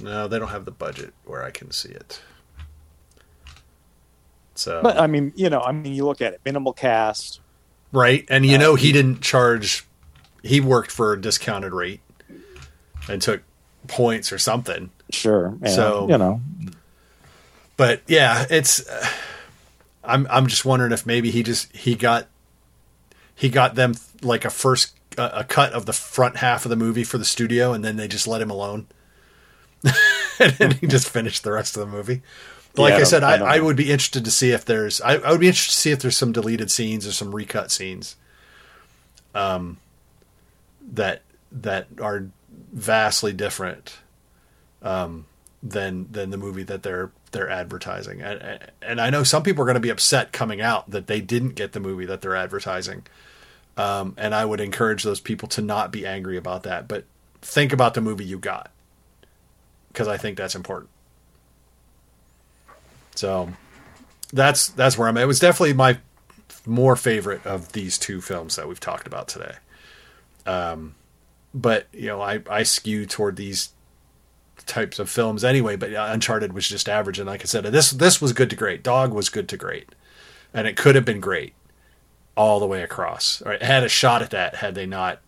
No, 0.00 0.26
they 0.28 0.38
don't 0.38 0.48
have 0.48 0.64
the 0.64 0.70
budget 0.70 1.12
where 1.24 1.42
I 1.44 1.50
can 1.50 1.70
see 1.70 1.90
it. 1.90 2.20
So 4.54 4.80
But 4.82 4.98
I 4.98 5.06
mean, 5.06 5.32
you 5.36 5.48
know, 5.50 5.60
I 5.60 5.72
mean, 5.72 5.94
you 5.94 6.04
look 6.04 6.20
at 6.20 6.34
it, 6.34 6.40
minimal 6.44 6.72
cast. 6.72 7.40
right, 7.92 8.24
and 8.28 8.44
you 8.44 8.56
uh, 8.56 8.60
know 8.60 8.74
he 8.74 8.92
didn't 8.92 9.20
charge. 9.20 9.86
He 10.42 10.60
worked 10.60 10.90
for 10.90 11.12
a 11.12 11.20
discounted 11.20 11.72
rate 11.72 12.00
and 13.08 13.22
took 13.22 13.42
points 13.88 14.32
or 14.32 14.38
something. 14.38 14.90
Sure. 15.10 15.56
And, 15.62 15.70
So- 15.70 16.08
you 16.08 16.18
know, 16.18 16.40
But 17.76 18.02
yeah, 18.06 18.46
it's. 18.50 18.86
Uh, 18.88 19.06
I'm 20.04 20.26
I'm 20.30 20.48
just 20.48 20.64
wondering 20.64 20.90
if 20.92 21.06
maybe 21.06 21.30
he 21.30 21.42
just 21.44 21.74
he 21.76 21.94
got 21.94 22.26
he 23.36 23.48
got 23.48 23.76
them 23.76 23.94
like 24.20 24.44
a 24.44 24.50
first 24.50 24.94
a, 25.16 25.40
a 25.40 25.44
cut 25.44 25.72
of 25.72 25.86
the 25.86 25.92
front 25.92 26.38
half 26.38 26.64
of 26.64 26.70
the 26.70 26.76
movie 26.76 27.04
for 27.04 27.18
the 27.18 27.24
studio, 27.24 27.72
and 27.72 27.84
then 27.84 27.96
they 27.96 28.08
just 28.08 28.26
let 28.26 28.42
him 28.42 28.50
alone, 28.50 28.86
and 30.38 30.52
then 30.52 30.70
he 30.72 30.86
just 30.86 31.08
finished 31.08 31.42
the 31.42 31.52
rest 31.52 31.76
of 31.76 31.80
the 31.80 31.96
movie. 31.96 32.22
But 32.74 32.82
like 32.82 32.92
Yeah, 32.92 32.98
I 32.98 33.00
I, 33.00 33.04
said, 33.04 33.22
I 33.22 33.36
I, 33.36 33.56
I, 33.56 33.60
would 33.60 33.76
be 33.76 33.90
interested 33.90 34.24
to 34.24 34.30
see 34.30 34.50
if 34.50 34.64
there's 34.64 35.00
I, 35.00 35.16
I 35.16 35.30
would 35.30 35.40
be 35.40 35.48
interested 35.48 35.72
to 35.72 35.78
see 35.78 35.90
if 35.90 36.00
there's 36.00 36.16
some 36.16 36.32
deleted 36.32 36.70
scenes 36.70 37.06
or 37.06 37.12
some 37.12 37.34
recut 37.34 37.70
scenes, 37.70 38.16
um, 39.34 39.78
that 40.92 41.22
that 41.50 41.88
are 42.00 42.26
vastly 42.72 43.32
different, 43.32 43.98
um, 44.82 45.26
than 45.62 46.10
than 46.10 46.30
the 46.30 46.38
movie 46.38 46.62
that 46.62 46.82
they're 46.82 47.10
they're 47.32 47.50
advertising. 47.50 48.20
And, 48.20 48.58
and 48.82 49.00
I 49.00 49.10
know 49.10 49.22
some 49.22 49.42
people 49.42 49.62
are 49.62 49.66
going 49.66 49.74
to 49.74 49.80
be 49.80 49.90
upset 49.90 50.32
coming 50.32 50.60
out 50.60 50.90
that 50.90 51.06
they 51.06 51.20
didn't 51.20 51.54
get 51.54 51.72
the 51.72 51.80
movie 51.80 52.06
that 52.06 52.20
they're 52.20 52.36
advertising. 52.36 53.04
Um, 53.76 54.14
and 54.18 54.34
I 54.34 54.44
would 54.44 54.60
encourage 54.60 55.02
those 55.02 55.20
people 55.20 55.48
to 55.48 55.62
not 55.62 55.90
be 55.90 56.06
angry 56.06 56.36
about 56.36 56.62
that, 56.64 56.88
but 56.88 57.04
think 57.40 57.72
about 57.72 57.94
the 57.94 58.02
movie 58.02 58.24
you 58.24 58.38
got 58.38 58.70
because 59.92 60.08
I 60.08 60.16
think 60.16 60.36
that's 60.36 60.54
important. 60.54 60.90
So 63.14 63.50
that's 64.32 64.68
that's 64.68 64.96
where 64.96 65.08
I'm 65.08 65.16
at. 65.16 65.24
It 65.24 65.26
was 65.26 65.40
definitely 65.40 65.74
my 65.74 65.98
more 66.66 66.96
favorite 66.96 67.44
of 67.46 67.72
these 67.72 67.98
two 67.98 68.20
films 68.20 68.56
that 68.56 68.68
we've 68.68 68.80
talked 68.80 69.06
about 69.06 69.28
today. 69.28 69.54
Um, 70.46 70.94
but 71.54 71.86
you 71.92 72.06
know, 72.06 72.20
I 72.20 72.40
I 72.48 72.62
skew 72.62 73.06
toward 73.06 73.36
these 73.36 73.70
types 74.66 74.98
of 74.98 75.10
films 75.10 75.44
anyway. 75.44 75.76
But 75.76 75.92
Uncharted 75.92 76.52
was 76.52 76.68
just 76.68 76.88
average, 76.88 77.18
and 77.18 77.28
like 77.28 77.42
I 77.42 77.44
said, 77.44 77.64
this 77.64 77.90
this 77.90 78.20
was 78.20 78.32
good 78.32 78.50
to 78.50 78.56
great. 78.56 78.82
Dog 78.82 79.12
was 79.12 79.28
good 79.28 79.48
to 79.50 79.56
great, 79.56 79.94
and 80.54 80.66
it 80.66 80.76
could 80.76 80.94
have 80.94 81.04
been 81.04 81.20
great 81.20 81.54
all 82.34 82.60
the 82.60 82.66
way 82.66 82.82
across. 82.82 83.42
It 83.44 83.62
had 83.62 83.84
a 83.84 83.88
shot 83.88 84.22
at 84.22 84.30
that 84.30 84.56
had 84.56 84.74
they 84.74 84.86
not 84.86 85.20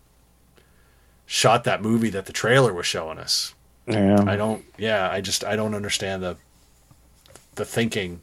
shot 1.25 1.63
that 1.63 1.81
movie 1.81 2.09
that 2.09 2.25
the 2.25 2.33
trailer 2.33 2.73
was 2.73 2.85
showing 2.85 3.19
us. 3.19 3.53
Yeah. 3.87 4.23
I 4.25 4.35
don't. 4.35 4.63
Yeah, 4.77 5.09
I 5.09 5.21
just 5.21 5.43
I 5.43 5.55
don't 5.55 5.75
understand 5.75 6.23
the 6.23 6.37
the 7.55 7.65
thinking 7.65 8.21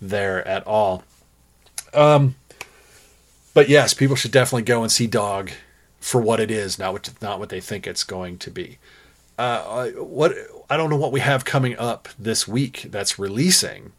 there 0.00 0.46
at 0.46 0.66
all. 0.66 1.04
Um, 1.94 2.36
but 3.54 3.68
yes, 3.68 3.94
people 3.94 4.16
should 4.16 4.30
definitely 4.32 4.62
go 4.62 4.82
and 4.82 4.90
see 4.92 5.06
Dog 5.06 5.50
for 6.00 6.20
what 6.20 6.40
it 6.40 6.50
is, 6.50 6.78
not 6.78 6.92
what 6.92 7.10
not 7.20 7.38
what 7.38 7.48
they 7.48 7.60
think 7.60 7.86
it's 7.86 8.04
going 8.04 8.38
to 8.38 8.50
be. 8.50 8.78
Uh, 9.38 9.88
what 9.90 10.34
I 10.68 10.76
don't 10.76 10.90
know 10.90 10.96
what 10.96 11.12
we 11.12 11.20
have 11.20 11.44
coming 11.44 11.76
up 11.78 12.08
this 12.18 12.48
week 12.48 12.86
that's 12.90 13.18
releasing. 13.18 13.92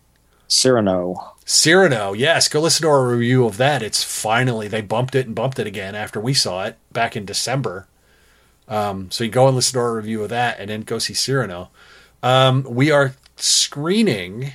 Cyrano. 0.48 1.34
Cyrano, 1.46 2.14
yes, 2.14 2.48
go 2.48 2.60
listen 2.60 2.84
to 2.84 2.90
our 2.90 3.08
review 3.08 3.46
of 3.46 3.58
that. 3.58 3.84
It's 3.84 4.04
finally 4.04 4.68
they 4.68 4.82
bumped 4.82 5.14
it 5.14 5.28
and 5.28 5.36
bumped 5.36 5.60
it 5.60 5.68
again 5.68 5.94
after 5.94 6.20
we 6.20 6.34
saw 6.34 6.66
it 6.66 6.78
back 6.92 7.16
in 7.16 7.26
December. 7.26 7.88
Um, 8.70 9.09
so 9.11 9.24
you 9.24 9.32
go 9.32 9.47
and 9.47 9.55
listen 9.55 9.74
to 9.74 9.80
our 9.80 9.95
review 9.95 10.24
of 10.24 10.30
that, 10.30 10.59
and 10.59 10.70
then 10.70 10.82
go 10.82 10.99
see 10.99 11.13
Cyrano. 11.13 11.70
Um, 12.22 12.63
we 12.63 12.91
are 12.91 13.15
screening 13.36 14.53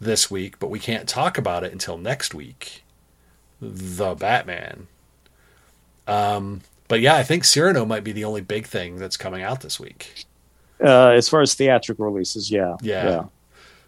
this 0.00 0.30
week, 0.30 0.58
but 0.58 0.70
we 0.70 0.78
can't 0.78 1.08
talk 1.08 1.36
about 1.36 1.64
it 1.64 1.72
until 1.72 1.98
next 1.98 2.32
week. 2.34 2.84
The 3.60 4.14
Batman. 4.14 4.86
Um, 6.06 6.62
but 6.86 7.00
yeah, 7.00 7.16
I 7.16 7.22
think 7.22 7.44
Cyrano 7.44 7.84
might 7.84 8.04
be 8.04 8.12
the 8.12 8.24
only 8.24 8.40
big 8.40 8.66
thing 8.66 8.96
that's 8.96 9.16
coming 9.16 9.42
out 9.42 9.60
this 9.60 9.80
week. 9.80 10.24
Uh, 10.82 11.08
as 11.08 11.28
far 11.28 11.42
as 11.42 11.54
theatrical 11.54 12.06
releases, 12.06 12.50
yeah, 12.50 12.76
Yeah. 13.04 13.24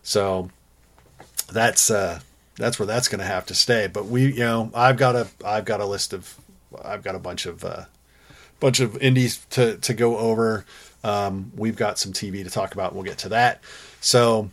So 0.03 0.51
that's 1.53 1.91
uh, 1.91 2.21
that's 2.57 2.79
where 2.79 2.87
that's 2.87 3.09
going 3.09 3.21
to 3.21 3.25
have 3.25 3.47
to 3.47 3.55
stay. 3.55 3.87
But 3.87 4.07
we, 4.07 4.33
you 4.33 4.41
know, 4.41 4.71
I've 4.75 4.97
got 4.97 5.15
a 5.15 5.29
I've 5.45 5.65
got 5.65 5.81
a 5.81 5.87
list 5.87 6.13
of 6.13 6.37
I've 6.85 7.03
got 7.05 7.15
a 7.15 7.19
bunch 7.21 7.47
of 7.47 7.65
uh, 7.65 7.85
bunch 8.61 8.81
of 8.81 8.97
indies 8.99 9.45
to 9.51 9.77
to 9.79 9.95
go 9.95 10.19
over. 10.19 10.65
Um, 11.03 11.53
we've 11.57 11.77
got 11.77 11.99
some 11.99 12.13
TV 12.13 12.45
to 12.45 12.51
talk 12.51 12.75
about. 12.75 12.95
We'll 12.95 13.05
get 13.05 13.19
to 13.19 13.31
that. 13.31 13.63
So 14.01 14.51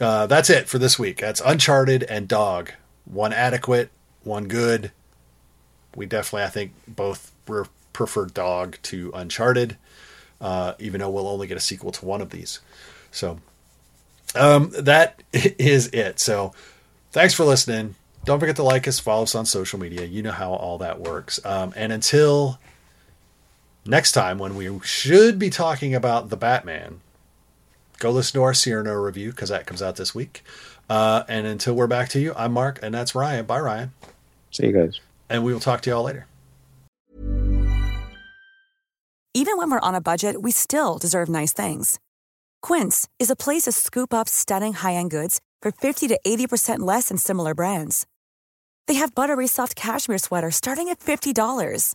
uh, 0.00 0.26
that's 0.26 0.50
it 0.50 0.68
for 0.68 0.78
this 0.78 0.98
week. 0.98 1.18
That's 1.18 1.40
Uncharted 1.44 2.02
and 2.02 2.28
Dog. 2.28 2.72
One 3.04 3.32
adequate, 3.32 3.90
one 4.22 4.46
good. 4.48 4.92
We 5.94 6.06
definitely, 6.06 6.44
I 6.44 6.48
think, 6.48 6.72
both 6.86 7.32
re- 7.48 7.64
prefer 7.92 8.26
Dog 8.26 8.76
to 8.82 9.10
Uncharted, 9.14 9.76
uh, 10.40 10.74
even 10.78 11.00
though 11.00 11.08
we'll 11.08 11.28
only 11.28 11.46
get 11.46 11.56
a 11.56 11.60
sequel 11.60 11.92
to 11.92 12.04
one 12.04 12.20
of 12.20 12.30
these. 12.30 12.60
So 13.10 13.40
um, 14.34 14.70
that 14.78 15.22
is 15.32 15.88
it. 15.88 16.20
So 16.20 16.52
thanks 17.12 17.32
for 17.32 17.44
listening. 17.44 17.94
Don't 18.24 18.40
forget 18.40 18.56
to 18.56 18.64
like 18.64 18.88
us, 18.88 18.98
follow 18.98 19.22
us 19.22 19.34
on 19.34 19.46
social 19.46 19.78
media. 19.78 20.04
You 20.04 20.22
know 20.22 20.32
how 20.32 20.52
all 20.52 20.78
that 20.78 21.00
works. 21.00 21.38
Um, 21.44 21.72
and 21.76 21.92
until 21.92 22.58
next 23.86 24.12
time, 24.12 24.38
when 24.38 24.56
we 24.56 24.78
should 24.82 25.38
be 25.38 25.50
talking 25.50 25.94
about 25.94 26.30
the 26.30 26.36
Batman, 26.36 27.00
go 27.98 28.10
listen 28.10 28.38
to 28.40 28.42
our 28.42 28.54
Cyrano 28.54 28.94
review 28.94 29.30
because 29.30 29.48
that 29.48 29.66
comes 29.66 29.82
out 29.82 29.96
this 29.96 30.14
week. 30.14 30.42
Uh, 30.88 31.24
and 31.28 31.46
until 31.46 31.74
we're 31.74 31.86
back 31.86 32.08
to 32.10 32.20
you, 32.20 32.32
I'm 32.36 32.52
Mark, 32.52 32.78
and 32.82 32.94
that's 32.94 33.14
Ryan. 33.14 33.46
Bye, 33.46 33.60
Ryan. 33.60 33.92
See 34.50 34.66
you 34.66 34.72
guys. 34.72 35.00
And 35.28 35.44
we 35.44 35.52
will 35.52 35.60
talk 35.60 35.80
to 35.82 35.90
you 35.90 35.96
all 35.96 36.04
later. 36.04 36.26
Even 39.34 39.58
when 39.58 39.70
we're 39.70 39.80
on 39.80 39.94
a 39.94 40.00
budget, 40.00 40.40
we 40.40 40.50
still 40.50 40.96
deserve 40.96 41.28
nice 41.28 41.52
things. 41.52 41.98
Quince 42.62 43.06
is 43.18 43.28
a 43.30 43.36
place 43.36 43.64
to 43.64 43.72
scoop 43.72 44.14
up 44.14 44.28
stunning 44.28 44.72
high-end 44.72 45.10
goods 45.10 45.40
for 45.60 45.70
50 45.70 46.08
to 46.08 46.18
80% 46.26 46.78
less 46.78 47.08
than 47.08 47.18
similar 47.18 47.54
brands. 47.54 48.06
They 48.86 48.94
have 48.94 49.14
buttery 49.14 49.46
soft 49.46 49.76
cashmere 49.76 50.18
sweaters 50.18 50.56
starting 50.56 50.88
at 50.88 51.00
$50, 51.00 51.94